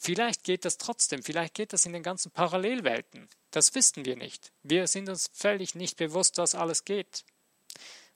Vielleicht 0.00 0.42
geht 0.42 0.64
das 0.64 0.78
trotzdem. 0.78 1.22
Vielleicht 1.22 1.52
geht 1.52 1.74
das 1.74 1.84
in 1.84 1.92
den 1.92 2.02
ganzen 2.02 2.30
Parallelwelten. 2.30 3.28
Das 3.50 3.74
wissen 3.74 4.06
wir 4.06 4.16
nicht. 4.16 4.52
Wir 4.62 4.86
sind 4.86 5.10
uns 5.10 5.28
völlig 5.34 5.74
nicht 5.74 5.98
bewusst, 5.98 6.38
was 6.38 6.54
alles 6.54 6.86
geht. 6.86 7.24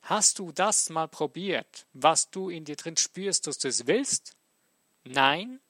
Hast 0.00 0.38
du 0.38 0.52
das 0.52 0.88
mal 0.88 1.06
probiert, 1.06 1.86
was 1.92 2.30
du 2.30 2.48
in 2.48 2.64
dir 2.64 2.76
drin 2.76 2.96
spürst, 2.96 3.46
dass 3.46 3.58
du 3.58 3.68
es 3.68 3.86
willst? 3.86 4.32
Nein? 5.04 5.60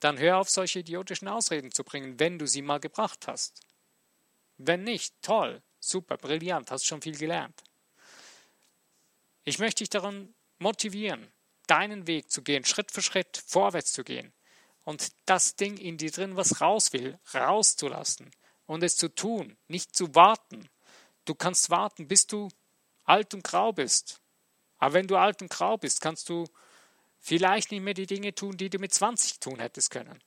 Dann 0.00 0.18
hör 0.18 0.38
auf, 0.38 0.50
solche 0.50 0.80
idiotischen 0.80 1.28
Ausreden 1.28 1.70
zu 1.70 1.84
bringen, 1.84 2.18
wenn 2.18 2.38
du 2.40 2.48
sie 2.48 2.62
mal 2.62 2.80
gebracht 2.80 3.28
hast. 3.28 3.60
Wenn 4.58 4.84
nicht, 4.84 5.14
toll, 5.22 5.62
super, 5.80 6.16
brillant, 6.16 6.70
hast 6.70 6.86
schon 6.86 7.00
viel 7.00 7.16
gelernt. 7.16 7.62
Ich 9.44 9.58
möchte 9.58 9.82
dich 9.82 9.90
daran 9.90 10.34
motivieren, 10.58 11.32
deinen 11.66 12.06
Weg 12.06 12.30
zu 12.30 12.42
gehen, 12.42 12.64
Schritt 12.64 12.90
für 12.90 13.02
Schritt 13.02 13.42
vorwärts 13.46 13.92
zu 13.92 14.04
gehen 14.04 14.32
und 14.84 15.12
das 15.26 15.56
Ding 15.56 15.76
in 15.76 15.96
dir 15.96 16.10
drin, 16.10 16.36
was 16.36 16.60
raus 16.60 16.92
will, 16.92 17.18
rauszulassen 17.32 18.30
und 18.66 18.82
es 18.82 18.96
zu 18.96 19.08
tun, 19.08 19.56
nicht 19.68 19.94
zu 19.94 20.14
warten. 20.14 20.68
Du 21.24 21.34
kannst 21.34 21.70
warten, 21.70 22.08
bis 22.08 22.26
du 22.26 22.48
alt 23.04 23.32
und 23.34 23.44
grau 23.44 23.72
bist. 23.72 24.20
Aber 24.78 24.94
wenn 24.94 25.06
du 25.06 25.16
alt 25.16 25.42
und 25.42 25.50
grau 25.50 25.76
bist, 25.76 26.00
kannst 26.00 26.28
du 26.28 26.44
vielleicht 27.18 27.70
nicht 27.70 27.82
mehr 27.82 27.94
die 27.94 28.06
Dinge 28.06 28.34
tun, 28.34 28.56
die 28.56 28.70
du 28.70 28.78
mit 28.78 28.92
20 28.94 29.40
tun 29.40 29.60
hättest 29.60 29.90
können. 29.90 30.22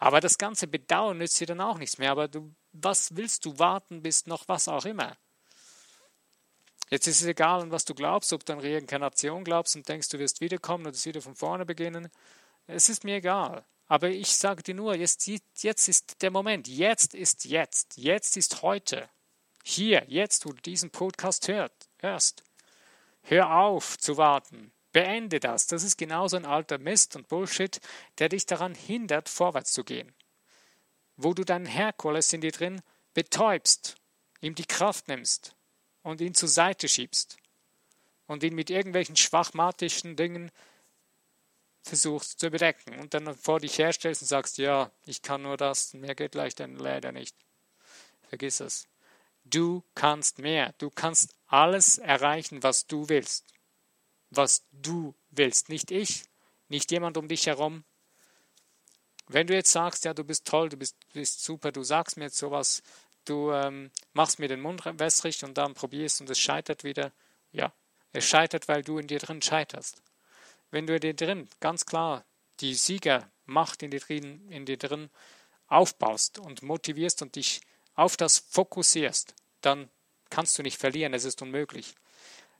Aber 0.00 0.20
das 0.20 0.38
ganze 0.38 0.66
Bedauern 0.66 1.18
nützt 1.18 1.38
dir 1.40 1.46
dann 1.46 1.60
auch 1.60 1.76
nichts 1.76 1.98
mehr. 1.98 2.10
Aber 2.10 2.26
du, 2.26 2.54
was 2.72 3.14
willst 3.16 3.44
du 3.44 3.58
warten 3.58 4.02
bis 4.02 4.26
noch 4.26 4.48
was 4.48 4.66
auch 4.66 4.86
immer? 4.86 5.16
Jetzt 6.88 7.06
ist 7.06 7.20
es 7.20 7.26
egal, 7.26 7.60
an 7.60 7.70
was 7.70 7.84
du 7.84 7.94
glaubst, 7.94 8.32
ob 8.32 8.44
du 8.44 8.54
an 8.54 8.60
Reinkarnation 8.60 9.44
glaubst 9.44 9.76
und 9.76 9.86
denkst, 9.86 10.08
du 10.08 10.18
wirst 10.18 10.40
wiederkommen 10.40 10.86
und 10.86 10.94
es 10.94 11.04
wieder 11.04 11.20
von 11.20 11.36
vorne 11.36 11.66
beginnen. 11.66 12.08
Es 12.66 12.88
ist 12.88 13.04
mir 13.04 13.16
egal. 13.16 13.62
Aber 13.88 14.08
ich 14.08 14.34
sage 14.36 14.62
dir 14.62 14.74
nur, 14.74 14.96
jetzt, 14.96 15.28
jetzt 15.28 15.88
ist 15.88 16.22
der 16.22 16.30
Moment. 16.30 16.66
Jetzt 16.66 17.14
ist 17.14 17.44
jetzt. 17.44 17.98
Jetzt 17.98 18.38
ist 18.38 18.62
heute. 18.62 19.06
Hier, 19.62 20.02
jetzt, 20.08 20.46
wo 20.46 20.52
du 20.52 20.62
diesen 20.62 20.90
Podcast 20.90 21.46
hörst. 21.98 22.42
Hör 23.22 23.54
auf 23.54 23.98
zu 23.98 24.16
warten. 24.16 24.72
Beende 24.92 25.38
das. 25.38 25.66
Das 25.66 25.82
ist 25.84 25.98
genauso 25.98 26.36
ein 26.36 26.46
alter 26.46 26.78
Mist 26.78 27.16
und 27.16 27.28
Bullshit, 27.28 27.80
der 28.18 28.28
dich 28.28 28.46
daran 28.46 28.74
hindert, 28.74 29.28
vorwärts 29.28 29.72
zu 29.72 29.84
gehen. 29.84 30.12
Wo 31.16 31.34
du 31.34 31.44
deinen 31.44 31.66
Herkules 31.66 32.32
in 32.32 32.40
dir 32.40 32.52
drin 32.52 32.82
betäubst, 33.14 33.96
ihm 34.40 34.54
die 34.54 34.64
Kraft 34.64 35.08
nimmst 35.08 35.54
und 36.02 36.20
ihn 36.20 36.34
zur 36.34 36.48
Seite 36.48 36.88
schiebst 36.88 37.36
und 38.26 38.42
ihn 38.42 38.54
mit 38.54 38.70
irgendwelchen 38.70 39.16
schwachmatischen 39.16 40.16
Dingen 40.16 40.50
versuchst 41.82 42.40
zu 42.40 42.46
überdecken 42.48 42.98
und 42.98 43.14
dann 43.14 43.34
vor 43.34 43.60
dich 43.60 43.78
herstellst 43.78 44.22
und 44.22 44.28
sagst, 44.28 44.58
ja, 44.58 44.90
ich 45.04 45.22
kann 45.22 45.42
nur 45.42 45.56
das, 45.56 45.94
mehr 45.94 46.14
geht 46.14 46.34
dann 46.34 46.76
leider 46.76 47.12
nicht. 47.12 47.36
Vergiss 48.28 48.60
es. 48.60 48.88
Du 49.44 49.82
kannst 49.94 50.38
mehr. 50.38 50.74
Du 50.78 50.90
kannst 50.90 51.34
alles 51.46 51.98
erreichen, 51.98 52.62
was 52.62 52.86
du 52.86 53.08
willst 53.08 53.50
was 54.30 54.64
du 54.72 55.14
willst, 55.30 55.68
nicht 55.68 55.90
ich, 55.90 56.24
nicht 56.68 56.90
jemand 56.90 57.16
um 57.16 57.28
dich 57.28 57.46
herum. 57.46 57.84
Wenn 59.28 59.46
du 59.46 59.54
jetzt 59.54 59.72
sagst, 59.72 60.04
ja, 60.04 60.14
du 60.14 60.24
bist 60.24 60.46
toll, 60.46 60.68
du 60.68 60.76
bist, 60.76 60.96
bist 61.12 61.44
super, 61.44 61.72
du 61.72 61.82
sagst 61.82 62.16
mir 62.16 62.24
jetzt 62.24 62.38
sowas, 62.38 62.82
du 63.24 63.52
ähm, 63.52 63.90
machst 64.12 64.38
mir 64.38 64.48
den 64.48 64.60
Mund 64.60 64.82
wässrig 64.98 65.44
und 65.44 65.56
dann 65.56 65.74
probierst 65.74 66.20
und 66.20 66.30
es 66.30 66.38
scheitert 66.38 66.84
wieder, 66.84 67.12
ja, 67.52 67.72
es 68.12 68.24
scheitert, 68.24 68.66
weil 68.68 68.82
du 68.82 68.98
in 68.98 69.06
dir 69.06 69.18
drin 69.18 69.42
scheiterst. 69.42 70.02
Wenn 70.70 70.86
du 70.86 70.94
in 70.94 71.00
dir 71.00 71.14
drin 71.14 71.48
ganz 71.60 71.86
klar 71.86 72.24
die 72.60 72.74
Siegermacht 72.74 73.82
in 73.82 73.90
dir 73.90 74.00
drin, 74.00 74.48
in 74.50 74.66
dir 74.66 74.76
drin 74.76 75.10
aufbaust 75.66 76.38
und 76.38 76.62
motivierst 76.62 77.22
und 77.22 77.36
dich 77.36 77.60
auf 77.94 78.16
das 78.16 78.38
fokussierst, 78.38 79.34
dann 79.60 79.88
kannst 80.30 80.58
du 80.58 80.62
nicht 80.62 80.78
verlieren, 80.78 81.14
es 81.14 81.24
ist 81.24 81.42
unmöglich. 81.42 81.94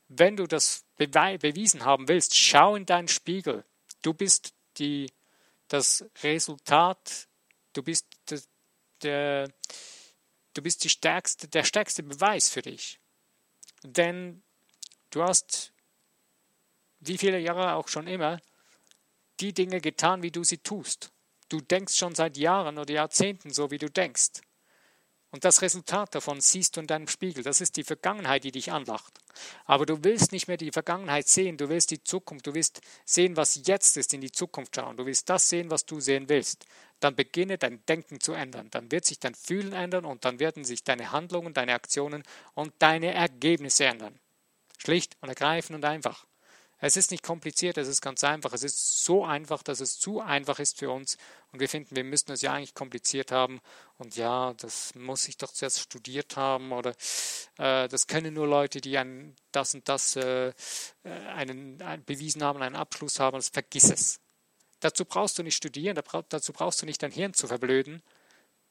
Wenn 0.08 0.36
du 0.36 0.46
das 0.46 0.84
bewiesen 1.06 1.84
haben 1.84 2.08
willst, 2.08 2.36
schau 2.36 2.76
in 2.76 2.86
deinen 2.86 3.08
Spiegel. 3.08 3.64
Du 4.02 4.14
bist 4.14 4.54
die, 4.78 5.10
das 5.68 6.04
Resultat, 6.22 7.28
du 7.72 7.82
bist 7.82 8.06
der, 8.30 8.40
der 9.02 9.48
du 10.54 10.62
bist 10.62 10.84
die 10.84 10.88
stärkste, 10.88 11.48
der 11.48 11.64
stärkste 11.64 12.02
Beweis 12.02 12.48
für 12.48 12.62
dich. 12.62 13.00
Denn 13.82 14.42
du 15.10 15.22
hast, 15.22 15.72
wie 17.00 17.18
viele 17.18 17.38
Jahre 17.38 17.74
auch 17.74 17.88
schon 17.88 18.06
immer, 18.06 18.40
die 19.40 19.52
Dinge 19.52 19.80
getan, 19.80 20.22
wie 20.22 20.30
du 20.30 20.44
sie 20.44 20.58
tust. 20.58 21.12
Du 21.48 21.60
denkst 21.60 21.96
schon 21.96 22.14
seit 22.14 22.36
Jahren 22.36 22.78
oder 22.78 22.92
Jahrzehnten 22.92 23.52
so, 23.52 23.70
wie 23.70 23.78
du 23.78 23.90
denkst. 23.90 24.42
Und 25.32 25.44
das 25.44 25.62
Resultat 25.62 26.14
davon 26.14 26.40
siehst 26.40 26.76
du 26.76 26.80
in 26.80 26.88
deinem 26.88 27.06
Spiegel. 27.06 27.44
Das 27.44 27.60
ist 27.60 27.76
die 27.76 27.84
Vergangenheit, 27.84 28.42
die 28.42 28.50
dich 28.50 28.72
anlacht. 28.72 29.20
Aber 29.64 29.86
du 29.86 30.02
willst 30.02 30.32
nicht 30.32 30.48
mehr 30.48 30.56
die 30.56 30.72
Vergangenheit 30.72 31.28
sehen, 31.28 31.56
du 31.56 31.68
willst 31.68 31.92
die 31.92 32.02
Zukunft, 32.02 32.48
du 32.48 32.54
willst 32.54 32.80
sehen, 33.04 33.36
was 33.36 33.60
jetzt 33.64 33.96
ist, 33.96 34.12
in 34.12 34.20
die 34.20 34.32
Zukunft 34.32 34.74
schauen. 34.74 34.96
Du 34.96 35.06
willst 35.06 35.30
das 35.30 35.48
sehen, 35.48 35.70
was 35.70 35.86
du 35.86 36.00
sehen 36.00 36.28
willst. 36.28 36.66
Dann 36.98 37.14
beginne 37.14 37.58
dein 37.58 37.84
Denken 37.86 38.18
zu 38.20 38.32
ändern. 38.32 38.68
Dann 38.70 38.90
wird 38.90 39.04
sich 39.04 39.20
dein 39.20 39.36
Fühlen 39.36 39.72
ändern 39.72 40.04
und 40.04 40.24
dann 40.24 40.40
werden 40.40 40.64
sich 40.64 40.82
deine 40.82 41.12
Handlungen, 41.12 41.54
deine 41.54 41.74
Aktionen 41.74 42.24
und 42.54 42.74
deine 42.80 43.14
Ergebnisse 43.14 43.84
ändern. 43.84 44.18
Schlicht 44.78 45.16
und 45.20 45.28
ergreifend 45.28 45.76
und 45.76 45.84
einfach. 45.84 46.26
Es 46.82 46.96
ist 46.96 47.10
nicht 47.10 47.22
kompliziert, 47.22 47.76
es 47.76 47.88
ist 47.88 48.00
ganz 48.00 48.24
einfach. 48.24 48.54
Es 48.54 48.62
ist 48.62 49.04
so 49.04 49.24
einfach, 49.24 49.62
dass 49.62 49.80
es 49.80 49.98
zu 49.98 50.20
einfach 50.20 50.58
ist 50.58 50.78
für 50.78 50.90
uns. 50.90 51.18
Und 51.52 51.60
wir 51.60 51.68
finden, 51.68 51.94
wir 51.94 52.04
müssten 52.04 52.32
es 52.32 52.40
ja 52.40 52.54
eigentlich 52.54 52.74
kompliziert 52.74 53.32
haben. 53.32 53.60
Und 53.98 54.16
ja, 54.16 54.54
das 54.54 54.94
muss 54.94 55.28
ich 55.28 55.36
doch 55.36 55.52
zuerst 55.52 55.80
studiert 55.80 56.36
haben. 56.36 56.72
Oder 56.72 56.94
äh, 57.58 57.86
das 57.86 58.06
können 58.06 58.32
nur 58.32 58.46
Leute, 58.46 58.80
die 58.80 58.96
ein, 58.96 59.36
das 59.52 59.74
und 59.74 59.88
das 59.88 60.16
äh, 60.16 60.54
einen, 61.04 61.82
einen 61.82 62.04
bewiesen 62.04 62.42
haben, 62.42 62.62
einen 62.62 62.76
Abschluss 62.76 63.20
haben. 63.20 63.36
Das 63.36 63.50
vergiss 63.50 63.90
es. 63.90 64.20
Dazu 64.80 65.04
brauchst 65.04 65.38
du 65.38 65.42
nicht 65.42 65.56
studieren, 65.56 66.00
dazu 66.30 66.52
brauchst 66.54 66.80
du 66.80 66.86
nicht 66.86 67.02
dein 67.02 67.12
Hirn 67.12 67.34
zu 67.34 67.46
verblöden. 67.46 68.02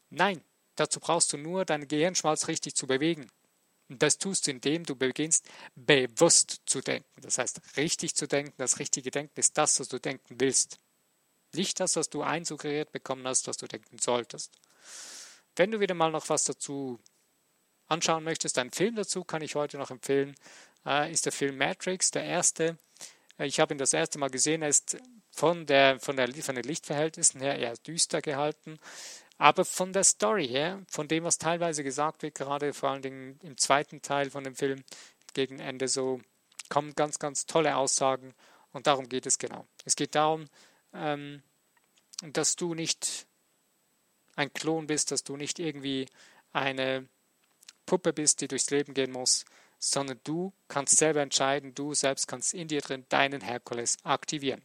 Nein, 0.09 0.43
dazu 0.75 0.99
brauchst 0.99 1.31
du 1.31 1.37
nur 1.37 1.65
deinen 1.65 1.87
Gehirnschmalz 1.87 2.47
richtig 2.47 2.73
zu 2.73 2.87
bewegen. 2.87 3.29
Und 3.89 4.03
das 4.03 4.19
tust 4.19 4.45
du, 4.47 4.51
indem 4.51 4.85
du 4.85 4.95
beginnst, 4.95 5.49
bewusst 5.75 6.61
zu 6.65 6.81
denken. 6.81 7.21
Das 7.21 7.39
heißt, 7.39 7.59
richtig 7.75 8.15
zu 8.15 8.27
denken. 8.27 8.53
Das 8.57 8.79
richtige 8.79 9.09
Denken 9.09 9.39
ist 9.39 9.57
das, 9.57 9.79
was 9.79 9.87
du 9.87 9.99
denken 9.99 10.35
willst. 10.39 10.79
Nicht 11.53 11.79
das, 11.79 11.95
was 11.95 12.09
du 12.09 12.21
einsuggeriert 12.21 12.91
bekommen 12.91 13.25
hast, 13.27 13.47
was 13.47 13.57
du 13.57 13.67
denken 13.67 13.97
solltest. 13.97 14.53
Wenn 15.55 15.71
du 15.71 15.79
wieder 15.79 15.95
mal 15.95 16.11
noch 16.11 16.29
was 16.29 16.43
dazu 16.43 16.99
anschauen 17.87 18.23
möchtest, 18.23 18.59
einen 18.59 18.71
Film 18.71 18.95
dazu 18.95 19.23
kann 19.23 19.41
ich 19.41 19.55
heute 19.55 19.79
noch 19.79 19.89
empfehlen, 19.89 20.35
äh, 20.85 21.11
ist 21.11 21.25
der 21.25 21.31
Film 21.31 21.57
Matrix, 21.57 22.11
der 22.11 22.23
erste. 22.23 22.77
Äh, 23.39 23.47
ich 23.47 23.59
habe 23.59 23.73
ihn 23.73 23.79
das 23.79 23.93
erste 23.93 24.19
Mal 24.19 24.29
gesehen. 24.29 24.61
Er 24.61 24.69
ist 24.69 24.97
von, 25.31 25.65
der, 25.65 25.99
von, 25.99 26.15
der, 26.15 26.31
von 26.35 26.55
den 26.55 26.63
Lichtverhältnissen 26.63 27.41
her 27.41 27.57
eher 27.57 27.75
düster 27.77 28.21
gehalten. 28.21 28.79
Aber 29.39 29.63
von 29.63 29.93
der 29.93 30.03
Story 30.03 30.47
her, 30.47 30.83
von 30.89 31.07
dem, 31.07 31.23
was 31.23 31.37
teilweise 31.37 31.81
gesagt 31.83 32.23
wird, 32.23 32.35
gerade 32.35 32.73
vor 32.73 32.89
allen 32.89 33.01
Dingen 33.01 33.39
im 33.41 33.57
zweiten 33.57 34.01
Teil 34.01 34.29
von 34.29 34.43
dem 34.43 34.53
Film, 34.53 34.83
gegen 35.33 35.59
Ende 35.59 35.87
so, 35.87 36.19
kommen 36.67 36.93
ganz, 36.93 37.19
ganz 37.19 37.45
tolle 37.45 37.77
Aussagen 37.77 38.33
und 38.73 38.85
darum 38.85 39.07
geht 39.07 39.25
es 39.25 39.37
genau. 39.37 39.65
Es 39.85 39.95
geht 39.95 40.13
darum, 40.13 40.45
ähm, 40.93 41.41
dass 42.21 42.57
du 42.57 42.73
nicht 42.73 43.27
ein 44.35 44.53
Klon 44.53 44.87
bist, 44.87 45.11
dass 45.11 45.23
du 45.23 45.37
nicht 45.37 45.57
irgendwie 45.57 46.07
eine 46.51 47.07
Puppe 47.85 48.11
bist, 48.11 48.41
die 48.41 48.49
durchs 48.49 48.71
Leben 48.71 48.93
gehen 48.93 49.11
muss, 49.11 49.45
sondern 49.79 50.19
du 50.25 50.51
kannst 50.67 50.97
selber 50.97 51.21
entscheiden, 51.21 51.73
du 51.73 51.93
selbst 51.93 52.27
kannst 52.27 52.53
in 52.53 52.67
dir 52.67 52.81
drin 52.81 53.05
deinen 53.07 53.39
Herkules 53.39 53.97
aktivieren. 54.03 54.61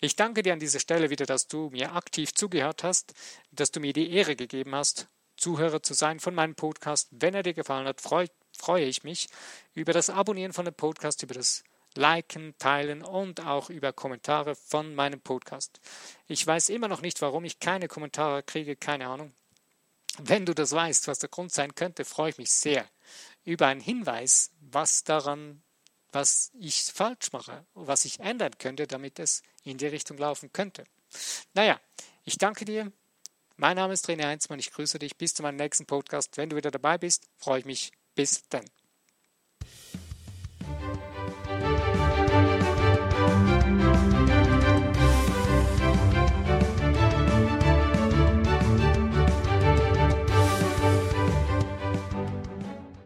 Ich 0.00 0.16
danke 0.16 0.42
dir 0.42 0.52
an 0.52 0.60
dieser 0.60 0.80
Stelle 0.80 1.10
wieder, 1.10 1.26
dass 1.26 1.48
du 1.48 1.70
mir 1.70 1.94
aktiv 1.94 2.34
zugehört 2.34 2.84
hast, 2.84 3.14
dass 3.50 3.70
du 3.70 3.80
mir 3.80 3.92
die 3.92 4.12
Ehre 4.12 4.36
gegeben 4.36 4.74
hast, 4.74 5.08
Zuhörer 5.36 5.82
zu 5.82 5.94
sein 5.94 6.20
von 6.20 6.34
meinem 6.34 6.54
Podcast. 6.54 7.08
Wenn 7.10 7.34
er 7.34 7.42
dir 7.42 7.54
gefallen 7.54 7.86
hat, 7.86 8.00
freue, 8.00 8.28
freue 8.56 8.84
ich 8.84 9.04
mich 9.04 9.28
über 9.74 9.92
das 9.92 10.10
Abonnieren 10.10 10.52
von 10.52 10.64
dem 10.64 10.74
Podcast, 10.74 11.22
über 11.22 11.34
das 11.34 11.62
Liken, 11.94 12.54
Teilen 12.58 13.02
und 13.02 13.40
auch 13.40 13.70
über 13.70 13.92
Kommentare 13.92 14.54
von 14.54 14.94
meinem 14.94 15.20
Podcast. 15.20 15.80
Ich 16.26 16.46
weiß 16.46 16.68
immer 16.70 16.88
noch 16.88 17.02
nicht, 17.02 17.20
warum 17.22 17.44
ich 17.44 17.58
keine 17.58 17.88
Kommentare 17.88 18.42
kriege, 18.42 18.76
keine 18.76 19.08
Ahnung. 19.08 19.32
Wenn 20.18 20.46
du 20.46 20.54
das 20.54 20.72
weißt, 20.72 21.08
was 21.08 21.18
der 21.18 21.28
Grund 21.28 21.52
sein 21.52 21.74
könnte, 21.74 22.04
freue 22.04 22.30
ich 22.30 22.38
mich 22.38 22.50
sehr 22.50 22.86
über 23.44 23.66
einen 23.66 23.80
Hinweis, 23.80 24.50
was 24.60 25.04
daran 25.04 25.62
was 26.16 26.50
ich 26.58 26.82
falsch 26.84 27.30
mache, 27.32 27.66
was 27.74 28.06
ich 28.06 28.20
ändern 28.20 28.56
könnte, 28.56 28.86
damit 28.86 29.18
es 29.18 29.42
in 29.64 29.76
die 29.76 29.86
Richtung 29.86 30.16
laufen 30.16 30.50
könnte. 30.50 30.84
Naja, 31.52 31.78
ich 32.24 32.38
danke 32.38 32.64
dir 32.64 32.90
Mein 33.58 33.76
Name 33.76 33.92
ist 33.94 34.08
René 34.08 34.26
Heinzmann, 34.26 34.58
ich 34.58 34.70
grüße 34.70 34.98
dich. 34.98 35.16
Bis 35.16 35.34
zu 35.34 35.42
meinem 35.42 35.56
nächsten 35.56 35.86
Podcast. 35.86 36.36
Wenn 36.36 36.50
du 36.50 36.56
wieder 36.56 36.70
dabei 36.70 36.98
bist, 36.98 37.24
freue 37.36 37.60
ich 37.60 37.64
mich. 37.64 37.92
Bis 38.14 38.48
dann. 38.48 38.64